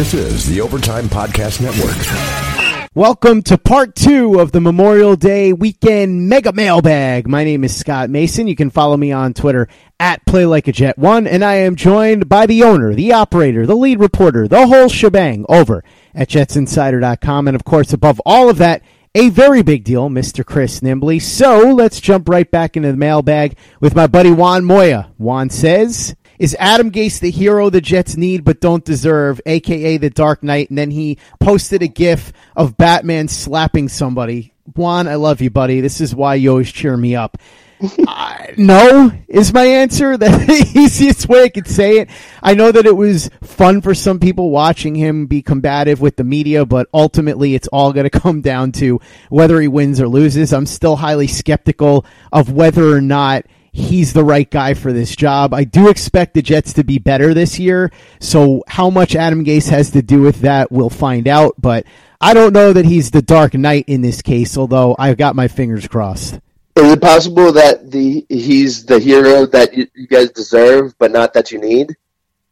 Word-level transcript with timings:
This 0.00 0.14
is 0.14 0.46
the 0.46 0.62
Overtime 0.62 1.10
Podcast 1.10 1.60
Network. 1.60 2.90
Welcome 2.94 3.42
to 3.42 3.58
part 3.58 3.94
two 3.94 4.40
of 4.40 4.50
the 4.50 4.58
Memorial 4.58 5.14
Day 5.14 5.52
weekend 5.52 6.26
mega 6.26 6.54
mailbag. 6.54 7.28
My 7.28 7.44
name 7.44 7.64
is 7.64 7.76
Scott 7.76 8.08
Mason. 8.08 8.48
You 8.48 8.56
can 8.56 8.70
follow 8.70 8.96
me 8.96 9.12
on 9.12 9.34
Twitter 9.34 9.68
at 9.98 10.24
PlayLikeAJet1, 10.24 11.28
and 11.28 11.44
I 11.44 11.56
am 11.56 11.76
joined 11.76 12.30
by 12.30 12.46
the 12.46 12.62
owner, 12.62 12.94
the 12.94 13.12
operator, 13.12 13.66
the 13.66 13.76
lead 13.76 14.00
reporter, 14.00 14.48
the 14.48 14.68
whole 14.68 14.88
shebang 14.88 15.44
over 15.50 15.84
at 16.14 16.30
JetsInsider.com. 16.30 17.48
And 17.48 17.54
of 17.54 17.64
course, 17.64 17.92
above 17.92 18.22
all 18.24 18.48
of 18.48 18.56
that, 18.56 18.82
a 19.14 19.28
very 19.28 19.60
big 19.60 19.84
deal, 19.84 20.08
Mr. 20.08 20.46
Chris 20.46 20.80
Nimbley. 20.80 21.20
So 21.20 21.74
let's 21.74 22.00
jump 22.00 22.26
right 22.26 22.50
back 22.50 22.74
into 22.74 22.90
the 22.90 22.96
mailbag 22.96 23.58
with 23.80 23.94
my 23.94 24.06
buddy 24.06 24.30
Juan 24.30 24.64
Moya. 24.64 25.12
Juan 25.18 25.50
says, 25.50 26.16
is 26.40 26.56
Adam 26.58 26.90
Gase 26.90 27.20
the 27.20 27.30
hero 27.30 27.68
the 27.68 27.82
Jets 27.82 28.16
need 28.16 28.44
but 28.44 28.62
don't 28.62 28.82
deserve, 28.82 29.42
aka 29.44 29.98
the 29.98 30.08
Dark 30.08 30.42
Knight? 30.42 30.70
And 30.70 30.78
then 30.78 30.90
he 30.90 31.18
posted 31.38 31.82
a 31.82 31.86
gif 31.86 32.32
of 32.56 32.78
Batman 32.78 33.28
slapping 33.28 33.90
somebody. 33.90 34.54
Juan, 34.74 35.06
I 35.06 35.16
love 35.16 35.42
you, 35.42 35.50
buddy. 35.50 35.82
This 35.82 36.00
is 36.00 36.14
why 36.14 36.36
you 36.36 36.50
always 36.50 36.72
cheer 36.72 36.96
me 36.96 37.14
up. 37.14 37.36
uh, 38.08 38.46
no 38.56 39.12
is 39.28 39.52
my 39.52 39.64
answer. 39.64 40.16
The 40.16 40.72
easiest 40.74 41.28
way 41.28 41.44
I 41.44 41.48
could 41.50 41.66
say 41.66 41.98
it. 41.98 42.08
I 42.42 42.54
know 42.54 42.72
that 42.72 42.86
it 42.86 42.96
was 42.96 43.28
fun 43.42 43.82
for 43.82 43.94
some 43.94 44.18
people 44.18 44.48
watching 44.48 44.94
him 44.94 45.26
be 45.26 45.42
combative 45.42 46.00
with 46.00 46.16
the 46.16 46.24
media, 46.24 46.64
but 46.64 46.88
ultimately 46.94 47.54
it's 47.54 47.68
all 47.68 47.92
going 47.92 48.08
to 48.08 48.20
come 48.20 48.40
down 48.40 48.72
to 48.72 49.00
whether 49.28 49.60
he 49.60 49.68
wins 49.68 50.00
or 50.00 50.08
loses. 50.08 50.54
I'm 50.54 50.66
still 50.66 50.96
highly 50.96 51.26
skeptical 51.26 52.06
of 52.32 52.50
whether 52.50 52.96
or 52.96 53.02
not 53.02 53.44
he's 53.72 54.12
the 54.12 54.24
right 54.24 54.50
guy 54.50 54.74
for 54.74 54.92
this 54.92 55.14
job. 55.14 55.54
I 55.54 55.64
do 55.64 55.88
expect 55.88 56.34
the 56.34 56.42
Jets 56.42 56.72
to 56.74 56.84
be 56.84 56.98
better 56.98 57.34
this 57.34 57.58
year. 57.58 57.90
So 58.20 58.64
how 58.66 58.90
much 58.90 59.14
Adam 59.14 59.44
Gase 59.44 59.68
has 59.68 59.90
to 59.90 60.02
do 60.02 60.20
with 60.20 60.40
that, 60.40 60.70
we'll 60.72 60.90
find 60.90 61.28
out. 61.28 61.54
But 61.58 61.86
I 62.20 62.34
don't 62.34 62.52
know 62.52 62.72
that 62.72 62.84
he's 62.84 63.10
the 63.10 63.22
Dark 63.22 63.54
Knight 63.54 63.84
in 63.86 64.02
this 64.02 64.22
case, 64.22 64.56
although 64.56 64.96
I've 64.98 65.16
got 65.16 65.36
my 65.36 65.48
fingers 65.48 65.88
crossed. 65.88 66.40
Is 66.76 66.92
it 66.92 67.00
possible 67.02 67.52
that 67.52 67.90
the 67.90 68.24
he's 68.28 68.86
the 68.86 68.98
hero 68.98 69.44
that 69.46 69.74
you, 69.74 69.86
guys 70.06 70.30
deserve, 70.30 70.94
but 70.98 71.10
not 71.10 71.34
that 71.34 71.50
you 71.50 71.60
need? 71.60 71.96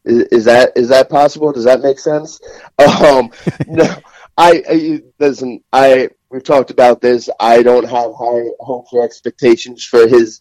Is, 0.05 0.23
is, 0.25 0.45
that 0.45 0.73
is 0.77 0.89
that 0.89 1.09
possible? 1.09 1.53
Does 1.53 1.65
that 1.65 1.81
make 1.81 1.99
sense? 1.99 2.41
Um, 2.79 3.31
no, 3.67 3.85
I, 4.37 4.63
I 4.69 5.03
listen. 5.19 5.63
I 5.73 6.11
we've 6.31 6.45
talked 6.45 6.71
about 6.71 7.01
this. 7.01 7.29
I 7.41 7.63
don't 7.63 7.85
have 7.85 8.13
high 8.15 8.45
hopes 8.61 8.93
or 8.93 9.03
expectations 9.03 9.85
for 9.85 10.07
his 10.07 10.41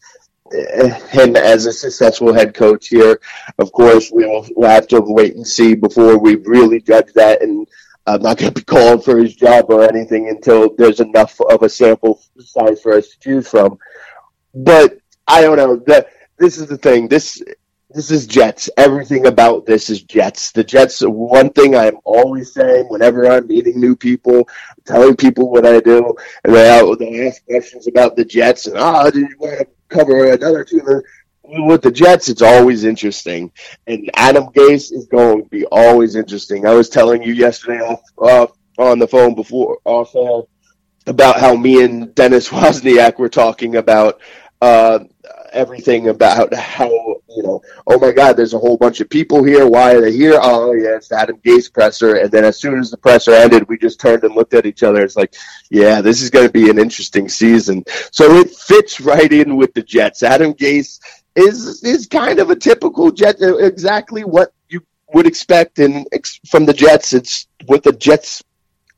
him 0.52 1.36
as 1.36 1.66
a 1.66 1.74
successful 1.74 2.34
head 2.34 2.54
coach 2.54 2.88
here. 2.88 3.20
Of 3.60 3.72
course, 3.72 4.10
we'll, 4.12 4.46
we'll 4.56 4.70
have 4.70 4.88
to 4.90 5.02
wait 5.02 5.36
and 5.36 5.48
see 5.48 5.76
before 5.76 6.18
we 6.18 6.36
really 6.36 6.82
judge 6.82 7.14
that. 7.14 7.42
And 7.42 7.68
I'm 8.06 8.22
not 8.22 8.38
going 8.38 8.54
to 8.54 8.60
be 8.60 8.66
called 8.66 9.04
for 9.04 9.18
his 9.18 9.36
job 9.36 9.66
or 9.70 9.84
anything 9.84 10.30
until 10.30 10.74
there's 10.76 11.00
enough 11.00 11.40
of 11.42 11.64
a 11.64 11.70
sample 11.70 12.22
size 12.40 12.82
for 12.82 12.94
us 12.94 13.10
to 13.10 13.20
choose 13.20 13.48
from. 13.48 13.78
But 14.54 15.00
I 15.28 15.42
don't 15.42 15.58
know. 15.58 15.76
The, 15.76 16.08
this 16.40 16.58
is 16.58 16.68
the 16.68 16.78
thing. 16.78 17.08
This 17.08 17.42
this 17.90 18.12
is 18.12 18.28
Jets. 18.28 18.70
Everything 18.78 19.28
about 19.28 19.66
this 19.66 19.90
is 19.90 20.04
Jets. 20.04 20.52
The 20.52 20.64
Jets. 20.64 21.02
One 21.02 21.50
thing 21.52 21.76
I'm 21.76 21.98
always 22.04 22.54
saying 22.54 22.88
whenever 22.90 23.30
I'm 23.30 23.48
meeting 23.48 23.80
new 23.80 23.96
people, 23.96 24.48
telling 24.86 25.16
people 25.16 25.50
what 25.50 25.66
I 25.66 25.80
do, 25.80 26.14
and 26.44 26.54
they 26.54 26.96
they 27.00 27.28
ask 27.28 27.46
questions 27.46 27.88
about 27.88 28.16
the 28.16 28.26
Jets 28.26 28.68
and 28.68 28.76
oh, 28.78 29.10
did 29.10 29.30
you 29.30 29.36
want 29.40 29.60
to 29.60 29.68
cover 29.90 30.32
another 30.32 30.64
team. 30.64 30.82
With 31.44 31.82
the 31.82 31.92
Jets, 31.92 32.28
it's 32.28 32.42
always 32.42 32.84
interesting, 32.84 33.52
and 33.88 34.10
Adam 34.16 34.48
Gase 34.48 34.92
is 34.92 35.08
going 35.10 35.44
to 35.44 35.50
be 35.50 35.66
always 35.68 36.16
interesting. 36.16 36.68
I 36.68 36.74
was 36.74 36.90
telling 36.90 37.24
you 37.24 37.34
yesterday 37.34 37.80
off, 37.80 38.02
off 38.18 38.58
on 38.78 39.00
the 39.00 39.08
phone 39.08 39.34
before 39.34 39.80
off 39.86 40.14
uh, 40.16 40.42
about 41.06 41.40
how 41.40 41.56
me 41.56 41.84
and 41.84 42.14
Dennis 42.16 42.50
Waszak 42.50 43.18
were 43.18 43.30
talking 43.30 43.78
about 43.78 44.20
uh, 44.62 45.00
everything 45.54 46.10
about 46.10 46.54
how 46.54 47.17
you 47.38 47.44
know, 47.44 47.62
oh 47.86 48.00
my 48.00 48.12
God, 48.12 48.36
there's 48.36 48.56
a 48.56 48.60
whole 48.60 48.78
bunch 48.78 49.00
of 49.00 49.10
people 49.10 49.44
here. 49.44 49.68
Why 49.68 49.94
are 49.94 50.02
they 50.02 50.12
here? 50.12 50.40
Oh 50.42 50.74
yeah, 50.74 50.96
it's 50.96 51.12
Adam 51.12 51.38
Gase 51.38 51.72
presser. 51.72 52.16
And 52.16 52.32
then 52.32 52.44
as 52.44 52.60
soon 52.60 52.80
as 52.80 52.90
the 52.90 52.98
presser 52.98 53.32
ended, 53.32 53.68
we 53.70 53.78
just 53.78 54.00
turned 54.00 54.24
and 54.24 54.34
looked 54.34 54.56
at 54.56 54.66
each 54.66 54.82
other. 54.82 55.04
It's 55.04 55.16
like, 55.16 55.36
yeah, 55.70 56.02
this 56.02 56.24
is 56.24 56.32
going 56.32 56.48
to 56.48 56.52
be 56.52 56.72
an 56.72 56.80
interesting 56.80 57.30
season. 57.30 57.84
So 58.12 58.38
it 58.38 58.50
fits 58.50 59.00
right 59.00 59.32
in 59.32 59.56
with 59.56 59.72
the 59.76 59.84
Jets. 59.84 60.24
Adam 60.24 60.56
Gase 60.56 61.00
is 61.36 61.84
is 61.84 62.08
kind 62.08 62.40
of 62.40 62.50
a 62.50 62.56
typical 62.56 63.12
Jet, 63.12 63.40
uh, 63.40 63.58
exactly 63.58 64.24
what 64.24 64.52
you 64.70 64.82
would 65.14 65.28
expect 65.28 65.78
in 65.78 66.06
from 66.50 66.66
the 66.66 66.74
Jets. 66.74 67.14
It's 67.14 67.48
what 67.68 67.84
the 67.84 67.94
Jets 67.94 68.44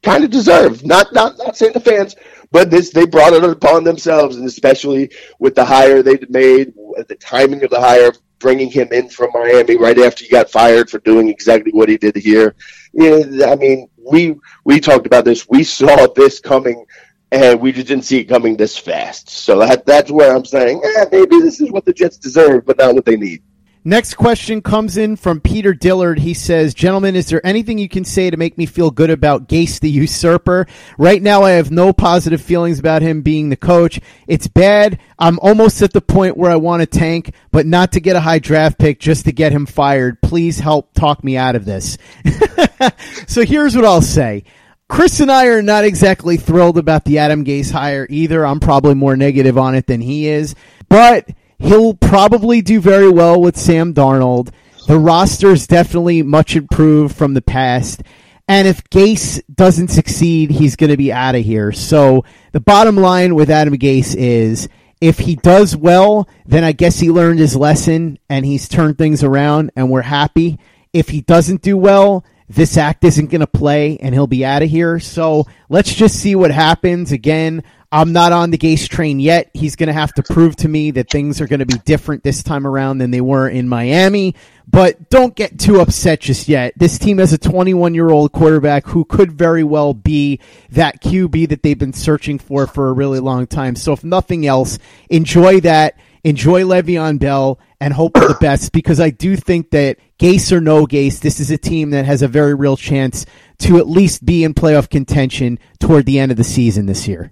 kind 0.02 0.24
of 0.24 0.30
deserve. 0.30 0.86
Not 0.86 1.14
not 1.14 1.38
not 1.38 1.58
saying 1.58 1.74
the 1.74 1.82
fans, 1.82 2.16
but 2.52 2.72
this 2.72 2.92
they 2.92 3.06
brought 3.06 3.34
it 3.34 3.44
upon 3.44 3.84
themselves, 3.84 4.38
and 4.38 4.48
especially 4.48 5.12
with 5.40 5.56
the 5.56 5.66
hire 5.66 6.02
they 6.02 6.18
made, 6.30 6.74
the 7.08 7.18
timing 7.20 7.64
of 7.64 7.70
the 7.70 7.80
hire, 7.80 8.12
bringing 8.40 8.70
him 8.70 8.90
in 8.92 9.10
from 9.10 9.30
Miami 9.34 9.78
right 9.78 9.98
after 10.00 10.24
he 10.24 10.30
got 10.30 10.50
fired 10.50 10.90
for 10.90 11.00
doing 11.00 11.30
exactly 11.30 11.72
what 11.72 11.90
he 11.90 11.98
did 11.98 12.16
here. 12.16 12.56
Yeah, 12.94 13.48
I 13.48 13.56
mean, 13.56 13.90
we 13.98 14.36
we 14.64 14.80
talked 14.80 15.06
about 15.06 15.26
this. 15.26 15.48
We 15.48 15.64
saw 15.64 16.08
this 16.08 16.40
coming, 16.40 16.86
and 17.32 17.60
we 17.62 17.72
just 17.72 17.88
didn't 17.88 18.06
see 18.06 18.20
it 18.20 18.26
coming 18.26 18.58
this 18.58 18.78
fast. 18.78 19.30
So 19.30 19.60
that 19.60 19.86
that's 19.86 20.12
where 20.12 20.36
I'm 20.36 20.46
saying, 20.46 20.82
eh, 20.84 21.06
maybe 21.12 21.40
this 21.40 21.62
is 21.62 21.72
what 21.72 21.86
the 21.86 21.94
Jets 21.94 22.18
deserve, 22.18 22.66
but 22.66 22.78
not 22.78 22.96
what 22.96 23.06
they 23.06 23.18
need. 23.18 23.44
Next 23.86 24.16
question 24.16 24.62
comes 24.62 24.98
in 24.98 25.16
from 25.16 25.40
Peter 25.40 25.74
Dillard. 25.74 26.20
He 26.20 26.34
says, 26.34 26.74
Gentlemen, 26.74 27.16
is 27.16 27.28
there 27.28 27.46
anything 27.46 27.78
you 27.78 27.88
can 27.88 28.04
say 28.04 28.30
to 28.30 28.36
make 28.36 28.58
me 28.58 28.66
feel 28.66 28.92
good 28.92 29.10
about 29.10 29.48
Gase 29.48 29.80
the 29.80 29.90
usurper? 29.90 30.68
Right 30.98 31.22
now, 31.22 31.44
I 31.44 31.52
have 31.52 31.72
no 31.72 31.94
positive 31.94 32.42
feelings 32.42 32.78
about 32.78 33.02
him 33.02 33.22
being 33.22 33.48
the 33.48 33.56
coach. 33.56 34.02
It's 34.28 34.48
bad. 34.48 35.00
I'm 35.18 35.40
almost 35.40 35.82
at 35.82 35.94
the 35.94 36.02
point 36.02 36.36
where 36.36 36.52
I 36.52 36.58
want 36.58 36.82
to 36.82 36.86
tank, 36.86 37.34
but 37.52 37.66
not 37.66 37.94
to 37.94 38.02
get 38.02 38.18
a 38.18 38.22
high 38.22 38.40
draft 38.40 38.80
pick, 38.80 39.00
just 39.00 39.26
to 39.26 39.32
get 39.32 39.54
him 39.54 39.66
fired. 39.66 40.22
Please 40.22 40.60
help 40.60 40.94
talk 40.94 41.24
me 41.24 41.38
out 41.38 41.56
of 41.56 41.64
this. 41.64 41.98
so 43.28 43.46
here's 43.46 43.78
what 43.78 43.86
I'll 43.86 44.02
say. 44.02 44.44
Chris 44.90 45.22
and 45.22 45.32
I 45.32 45.46
are 45.48 45.62
not 45.62 45.86
exactly 45.86 46.36
thrilled 46.36 46.78
about 46.78 47.06
the 47.06 47.20
Adam 47.20 47.46
Gase 47.46 47.72
hire 47.72 48.08
either. 48.10 48.46
I'm 48.46 48.60
probably 48.60 48.96
more 48.96 49.16
negative 49.16 49.58
on 49.58 49.76
it 49.76 49.88
than 49.88 50.02
he 50.02 50.28
is, 50.28 50.56
but 50.90 51.30
He'll 51.60 51.94
probably 51.94 52.62
do 52.62 52.80
very 52.80 53.10
well 53.10 53.40
with 53.42 53.58
Sam 53.58 53.94
Darnold. 53.94 54.52
The 54.88 54.98
roster 54.98 55.52
is 55.52 55.68
definitely 55.68 56.24
much 56.24 56.56
improved 56.56 57.16
from 57.16 57.34
the 57.34 57.42
past. 57.42 58.02
And 58.48 58.68
if 58.68 58.84
Gase 58.86 59.42
doesn't 59.54 59.90
succeed, 59.90 60.50
he's 60.50 60.76
going 60.76 60.90
to 60.90 60.98
be 60.98 61.14
out 61.14 61.36
of 61.36 61.46
here. 61.46 61.72
So 61.72 62.26
the 62.52 62.60
bottom 62.60 62.96
line 62.96 63.36
with 63.36 63.52
Adam 63.52 63.76
Gase 63.76 64.16
is 64.18 64.68
if 65.02 65.20
he 65.20 65.36
does 65.36 65.76
well, 65.76 66.28
then 66.46 66.64
I 66.64 66.72
guess 66.72 67.00
he 67.00 67.12
learned 67.12 67.40
his 67.40 67.56
lesson 67.56 68.18
and 68.30 68.46
he's 68.46 68.68
turned 68.68 68.98
things 68.98 69.24
around 69.24 69.72
and 69.76 69.92
we're 69.92 70.02
happy. 70.02 70.60
If 70.92 71.10
he 71.10 71.22
doesn't 71.22 71.62
do 71.62 71.78
well, 71.78 72.26
this 72.50 72.76
act 72.78 73.04
isn't 73.04 73.30
going 73.30 73.42
to 73.42 73.48
play 73.48 73.98
and 73.98 74.16
he'll 74.16 74.26
be 74.26 74.44
out 74.44 74.64
of 74.64 74.70
here. 74.70 75.00
So 75.00 75.46
let's 75.70 75.94
just 75.94 76.16
see 76.16 76.36
what 76.36 76.52
happens. 76.52 77.12
Again, 77.12 77.64
I'm 77.92 78.14
not 78.14 78.32
on 78.32 78.52
the 78.52 78.58
Gase 78.58 78.88
train 78.88 79.20
yet. 79.20 79.50
He's 79.54 79.76
going 79.76 79.88
to 79.88 79.94
have 79.94 80.14
to 80.14 80.24
prove 80.24 80.56
to 80.58 80.68
me 80.68 80.92
that 80.92 81.10
things 81.10 81.42
are 81.42 81.48
going 81.48 81.62
to 81.62 81.66
be 81.66 81.80
different 81.86 82.24
this 82.24 82.44
time 82.44 82.68
around 82.68 83.00
than 83.00 83.10
they 83.10 83.22
were 83.22 83.50
in 83.50 83.68
Miami. 83.68 84.36
But 84.68 85.10
don't 85.10 85.36
get 85.36 85.58
too 85.58 85.80
upset 85.80 86.20
just 86.20 86.48
yet. 86.48 86.74
This 86.78 87.00
team 87.00 87.18
has 87.18 87.34
a 87.34 87.40
21 87.40 87.96
year 87.96 88.10
old 88.10 88.32
quarterback 88.32 88.86
who 88.86 89.06
could 89.06 89.32
very 89.32 89.64
well 89.64 89.96
be 89.96 90.40
that 90.70 91.02
QB 91.02 91.50
that 91.50 91.64
they've 91.64 91.78
been 91.78 91.94
searching 91.94 92.38
for 92.38 92.68
for 92.68 92.90
a 92.90 92.94
really 92.94 93.20
long 93.20 93.48
time. 93.48 93.76
So 93.76 93.94
if 93.94 94.04
nothing 94.04 94.46
else, 94.46 94.78
enjoy 95.10 95.62
that. 95.62 95.98
Enjoy 96.24 96.64
Le'Veon 96.64 97.18
Bell 97.18 97.60
and 97.80 97.94
hope 97.94 98.18
for 98.18 98.28
the 98.28 98.38
best 98.42 98.74
because 98.74 99.00
I 99.00 99.10
do 99.10 99.38
think 99.38 99.72
that 99.72 99.98
Gase 100.20 100.52
or 100.52 100.60
no 100.60 100.86
Gase, 100.86 101.22
this 101.22 101.40
is 101.40 101.50
a 101.50 101.58
team 101.58 101.92
that 101.92 102.06
has 102.06 102.22
a 102.22 102.28
very 102.28 102.54
real 102.54 102.76
chance 102.76 103.26
to 103.60 103.78
at 103.78 103.88
least 103.88 104.26
be 104.26 104.44
in 104.44 104.54
playoff 104.54 104.90
contention 104.90 105.58
toward 105.80 106.06
the 106.06 106.20
end 106.20 106.30
of 106.30 106.38
the 106.38 106.44
season 106.44 106.88
this 106.88 107.08
year. 107.08 107.32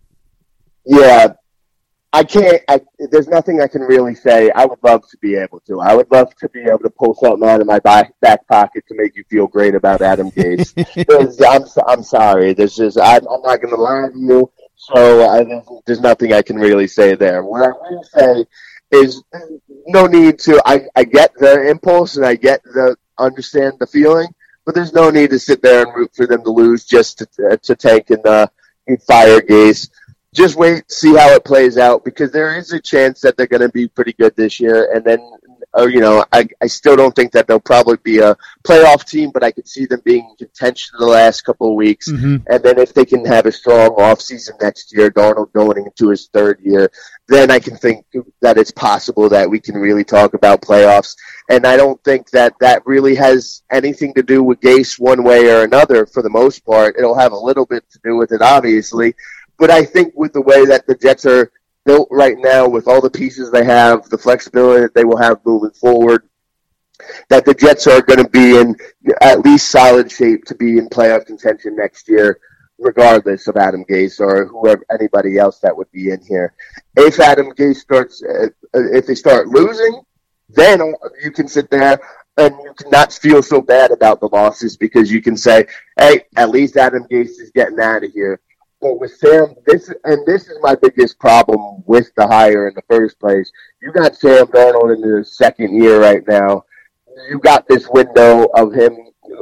Yeah, 0.88 1.34
I 2.14 2.24
can't. 2.24 2.62
I, 2.70 2.80
there's 3.12 3.28
nothing 3.28 3.62
I 3.62 3.68
can 3.68 3.82
really 3.82 4.16
say. 4.16 4.50
I 4.52 4.66
would 4.66 4.80
love 4.82 5.08
to 5.10 5.18
be 5.18 5.36
able 5.36 5.60
to. 5.68 5.82
I 5.82 5.94
would 5.94 6.10
love 6.10 6.34
to 6.38 6.50
be 6.50 6.62
able 6.62 6.80
to 6.80 6.90
pull 6.90 7.14
something 7.14 7.48
out 7.48 7.60
of 7.60 7.68
my 7.68 7.80
back, 7.80 8.14
back 8.22 8.48
pocket 8.48 8.86
to 8.88 8.96
make 8.96 9.16
you 9.18 9.26
feel 9.30 9.48
great 9.48 9.76
about 9.76 10.02
Adam 10.02 10.32
Gase. 10.32 10.74
I'm 11.46 11.84
I'm 11.88 12.04
sorry. 12.04 12.54
There's 12.54 12.76
just 12.76 12.98
I'm, 12.98 13.28
I'm 13.28 13.42
not 13.42 13.62
going 13.62 13.76
to 13.76 13.82
lie 13.82 14.08
to 14.08 14.18
you. 14.18 14.52
So 14.78 15.30
I, 15.30 15.62
there's 15.86 16.00
nothing 16.00 16.32
I 16.32 16.42
can 16.42 16.56
really 16.56 16.88
say 16.88 17.16
there. 17.16 17.44
What 17.44 17.64
I 17.64 17.70
will 17.70 18.04
say 18.04 18.46
is 18.92 19.22
no 19.88 20.08
need 20.08 20.40
to. 20.40 20.62
I 20.66 20.88
I 20.96 21.04
get 21.04 21.34
the 21.36 21.70
impulse 21.70 22.16
and 22.16 22.26
I 22.26 22.36
get 22.36 22.64
the 22.64 22.96
understand 23.18 23.74
the 23.80 23.88
feeling, 23.88 24.30
but 24.66 24.74
there's 24.74 24.94
no 24.94 25.10
need 25.10 25.32
to 25.32 25.40
sit 25.40 25.62
there 25.62 25.86
and 25.86 25.94
root 25.94 26.12
for 26.16 26.26
them 26.26 26.44
to 26.44 26.50
lose 26.50 26.86
just 26.86 27.18
to 27.18 27.58
to 27.58 27.76
tank 27.76 28.12
and 28.12 28.26
uh, 28.26 28.48
fire 29.06 29.42
Gase 29.42 29.90
just 30.38 30.56
wait, 30.56 30.90
see 30.92 31.16
how 31.16 31.34
it 31.34 31.44
plays 31.44 31.78
out 31.78 32.06
because 32.06 32.32
there 32.32 32.58
is 32.58 32.72
a 32.72 32.80
chance 32.80 33.22
that 33.22 33.36
they're 33.36 33.48
going 33.48 33.62
to 33.62 33.70
be 33.70 33.88
pretty 33.88 34.14
good 34.14 34.36
this 34.36 34.60
year, 34.60 34.94
and 34.94 35.04
then 35.04 35.20
uh, 35.78 35.86
you 35.86 36.00
know, 36.00 36.26
I, 36.32 36.48
I 36.62 36.68
still 36.68 36.96
don't 36.96 37.16
think 37.16 37.32
that 37.34 37.48
they'll 37.48 37.60
probably 37.60 37.98
be 38.04 38.20
a 38.20 38.36
playoff 38.64 39.08
team, 39.08 39.32
but 39.32 39.44
I 39.44 39.52
could 39.52 39.68
see 39.68 39.86
them 39.86 40.02
being 40.04 40.28
in 40.30 40.36
contention 40.36 40.96
the 40.98 41.06
last 41.06 41.42
couple 41.42 41.70
of 41.70 41.76
weeks. 41.76 42.10
Mm-hmm. 42.10 42.38
And 42.48 42.64
then 42.64 42.80
if 42.80 42.94
they 42.94 43.06
can 43.06 43.26
have 43.26 43.46
a 43.46 43.52
strong 43.52 43.90
offseason 43.92 44.60
next 44.62 44.96
year, 44.96 45.12
Darnold 45.12 45.54
going 45.54 45.86
into 45.86 46.10
his 46.10 46.28
third 46.28 46.60
year, 46.62 46.90
then 47.28 47.52
I 47.52 47.60
can 47.60 47.76
think 47.76 48.06
that 48.42 48.58
it's 48.58 48.72
possible 48.72 49.30
that 49.30 49.50
we 49.50 49.60
can 49.60 49.76
really 49.76 50.04
talk 50.04 50.34
about 50.34 50.62
playoffs. 50.62 51.16
And 51.50 51.66
I 51.66 51.78
don't 51.78 52.02
think 52.04 52.30
that 52.32 52.54
that 52.60 52.86
really 52.86 53.16
has 53.16 53.62
anything 53.72 54.14
to 54.16 54.24
do 54.24 54.44
with 54.44 54.62
Gase 54.62 55.00
one 55.00 55.24
way 55.24 55.50
or 55.50 55.64
another 55.64 56.06
for 56.06 56.24
the 56.24 56.30
most 56.30 56.66
part. 56.66 56.96
It'll 56.98 57.18
have 57.18 57.34
a 57.34 57.38
little 57.38 57.66
bit 57.66 57.84
to 57.92 58.00
do 58.04 58.16
with 58.16 58.32
it, 58.32 58.42
obviously. 58.42 59.14
But 59.58 59.72
I 59.72 59.84
think 59.84 60.14
with 60.16 60.34
the 60.34 60.42
way 60.42 60.66
that 60.66 60.86
the 60.88 60.96
Jets 60.96 61.26
are 61.26 61.52
built 61.86 62.08
right 62.12 62.38
now, 62.38 62.68
with 62.68 62.88
all 62.88 63.02
the 63.02 63.10
pieces 63.10 63.50
they 63.50 63.64
have, 63.64 64.10
the 64.10 64.18
flexibility 64.18 64.82
that 64.82 64.94
they 64.94 65.06
will 65.06 65.18
have 65.18 65.40
moving 65.46 65.72
forward, 65.72 66.28
that 67.30 67.46
the 67.46 67.54
Jets 67.54 67.88
are 67.88 68.02
going 68.02 68.24
to 68.24 68.30
be 68.30 68.58
in 68.58 68.76
at 69.22 69.42
least 69.42 69.72
solid 69.72 70.12
shape 70.12 70.46
to 70.46 70.56
be 70.56 70.78
in 70.78 70.90
playoff 70.90 71.26
contention 71.26 71.76
next 71.76 72.08
year, 72.10 72.40
regardless 72.78 73.48
of 73.48 73.58
Adam 73.58 73.86
Gase 73.86 74.20
or 74.20 74.46
whoever 74.46 74.84
anybody 74.92 75.38
else 75.38 75.60
that 75.60 75.76
would 75.76 75.92
be 75.92 76.12
in 76.12 76.22
here. 76.22 76.54
If 76.96 77.20
Adam 77.20 77.52
Gase 77.52 77.78
starts, 77.78 78.24
uh, 78.24 78.50
if 78.74 79.08
they 79.08 79.16
start 79.16 79.48
losing, 79.48 80.02
then 80.50 80.82
you 81.24 81.32
can 81.32 81.48
sit 81.48 81.70
there 81.70 82.00
and 82.38 82.56
you 82.64 82.74
cannot 82.78 83.14
feel 83.14 83.42
so 83.42 83.62
bad 83.62 83.92
about 83.92 84.20
the 84.20 84.28
losses 84.28 84.78
because 84.78 85.12
you 85.12 85.22
can 85.22 85.36
say, 85.36 85.68
"Hey, 86.00 86.26
at 86.36 86.50
least 86.50 86.78
Adam 86.78 87.04
Gase 87.10 87.40
is 87.40 87.52
getting 87.54 87.80
out 87.80 88.04
of 88.04 88.12
here." 88.12 88.40
But 88.80 89.00
with 89.00 89.16
Sam, 89.18 89.56
this 89.66 89.92
and 90.04 90.26
this 90.26 90.48
is 90.48 90.58
my 90.62 90.76
biggest 90.76 91.20
problem 91.20 91.84
with 91.86 92.12
the 92.16 92.28
hire 92.28 92.68
in 92.68 92.76
the 92.76 92.84
first 92.88 93.20
place. 93.20 93.52
You 93.82 93.92
got 93.92 94.16
Sam 94.16 94.46
Darnold 94.48 94.96
in 94.96 95.18
his 95.18 95.36
second 95.36 95.82
year 95.82 96.00
right 96.00 96.22
now. 96.28 96.64
You 97.30 97.40
got 97.40 97.68
this 97.68 97.88
window 97.90 98.46
of 98.54 98.74
him 98.74 98.96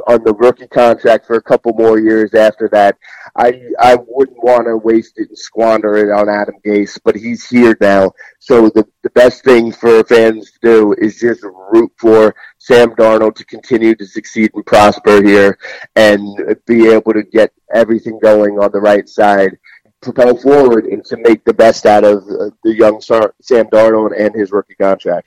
on 0.06 0.22
the 0.24 0.34
rookie 0.34 0.68
contract 0.68 1.26
for 1.26 1.36
a 1.36 1.42
couple 1.42 1.72
more 1.74 1.98
years 1.98 2.34
after 2.34 2.68
that. 2.68 2.96
I 3.36 3.62
I 3.78 3.96
wouldn't 4.08 4.42
want 4.42 4.66
to 4.66 4.76
waste 4.76 5.18
it 5.18 5.28
and 5.28 5.38
squander 5.38 5.96
it 5.96 6.10
on 6.10 6.28
Adam 6.28 6.56
Gase, 6.64 6.98
but 7.04 7.16
he's 7.16 7.48
here 7.48 7.76
now. 7.80 8.12
So 8.38 8.68
the 8.68 8.86
the 9.02 9.10
best 9.10 9.44
thing 9.44 9.72
for 9.72 10.04
fans 10.04 10.50
to 10.52 10.58
do 10.62 10.94
is 10.98 11.20
just 11.20 11.42
root 11.42 11.92
for 11.98 12.34
Sam 12.58 12.90
Darnold 12.90 13.34
to 13.36 13.44
continue 13.44 13.94
to 13.94 14.06
succeed 14.06 14.50
and 14.54 14.64
prosper 14.64 15.22
here, 15.22 15.58
and 15.94 16.56
be 16.66 16.88
able 16.88 17.12
to 17.12 17.22
get 17.22 17.52
everything 17.72 18.18
going 18.20 18.58
on 18.58 18.72
the 18.72 18.80
right 18.80 19.08
side. 19.08 19.58
Propel 20.02 20.36
forward 20.36 20.84
and 20.84 21.04
to 21.06 21.16
make 21.16 21.42
the 21.44 21.54
best 21.54 21.86
out 21.86 22.04
of 22.04 22.18
uh, 22.28 22.50
the 22.62 22.74
young 22.74 23.00
Sam 23.00 23.66
Darnold 23.66 24.12
and 24.16 24.34
his 24.34 24.52
rookie 24.52 24.74
contract. 24.74 25.26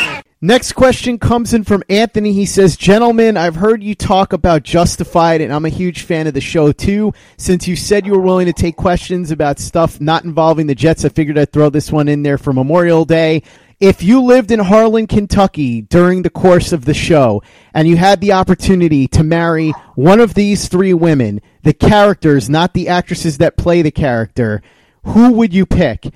Next 0.43 0.71
question 0.71 1.19
comes 1.19 1.53
in 1.53 1.63
from 1.65 1.83
Anthony. 1.87 2.33
He 2.33 2.47
says, 2.47 2.75
Gentlemen, 2.75 3.37
I've 3.37 3.53
heard 3.53 3.83
you 3.83 3.93
talk 3.93 4.33
about 4.33 4.63
Justified, 4.63 5.39
and 5.39 5.53
I'm 5.53 5.65
a 5.65 5.69
huge 5.69 6.01
fan 6.01 6.25
of 6.25 6.33
the 6.33 6.41
show 6.41 6.71
too. 6.71 7.13
Since 7.37 7.67
you 7.67 7.75
said 7.75 8.07
you 8.07 8.13
were 8.13 8.21
willing 8.21 8.47
to 8.47 8.53
take 8.53 8.75
questions 8.75 9.29
about 9.29 9.59
stuff 9.59 10.01
not 10.01 10.23
involving 10.23 10.65
the 10.65 10.73
Jets, 10.73 11.05
I 11.05 11.09
figured 11.09 11.37
I'd 11.37 11.51
throw 11.51 11.69
this 11.69 11.91
one 11.91 12.07
in 12.07 12.23
there 12.23 12.39
for 12.39 12.53
Memorial 12.53 13.05
Day. 13.05 13.43
If 13.79 14.01
you 14.01 14.23
lived 14.23 14.49
in 14.49 14.57
Harlan, 14.57 15.05
Kentucky 15.05 15.83
during 15.83 16.23
the 16.23 16.31
course 16.31 16.71
of 16.73 16.85
the 16.85 16.95
show, 16.95 17.43
and 17.75 17.87
you 17.87 17.97
had 17.97 18.19
the 18.19 18.31
opportunity 18.31 19.07
to 19.09 19.21
marry 19.23 19.69
one 19.93 20.19
of 20.19 20.33
these 20.33 20.67
three 20.67 20.95
women, 20.95 21.41
the 21.61 21.73
characters, 21.73 22.49
not 22.49 22.73
the 22.73 22.87
actresses 22.87 23.37
that 23.37 23.57
play 23.57 23.83
the 23.83 23.91
character, 23.91 24.63
who 25.03 25.33
would 25.33 25.53
you 25.53 25.67
pick? 25.67 26.11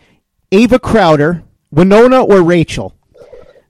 Ava 0.51 0.79
Crowder, 0.79 1.43
Winona, 1.69 2.23
or 2.23 2.41
Rachel? 2.41 2.95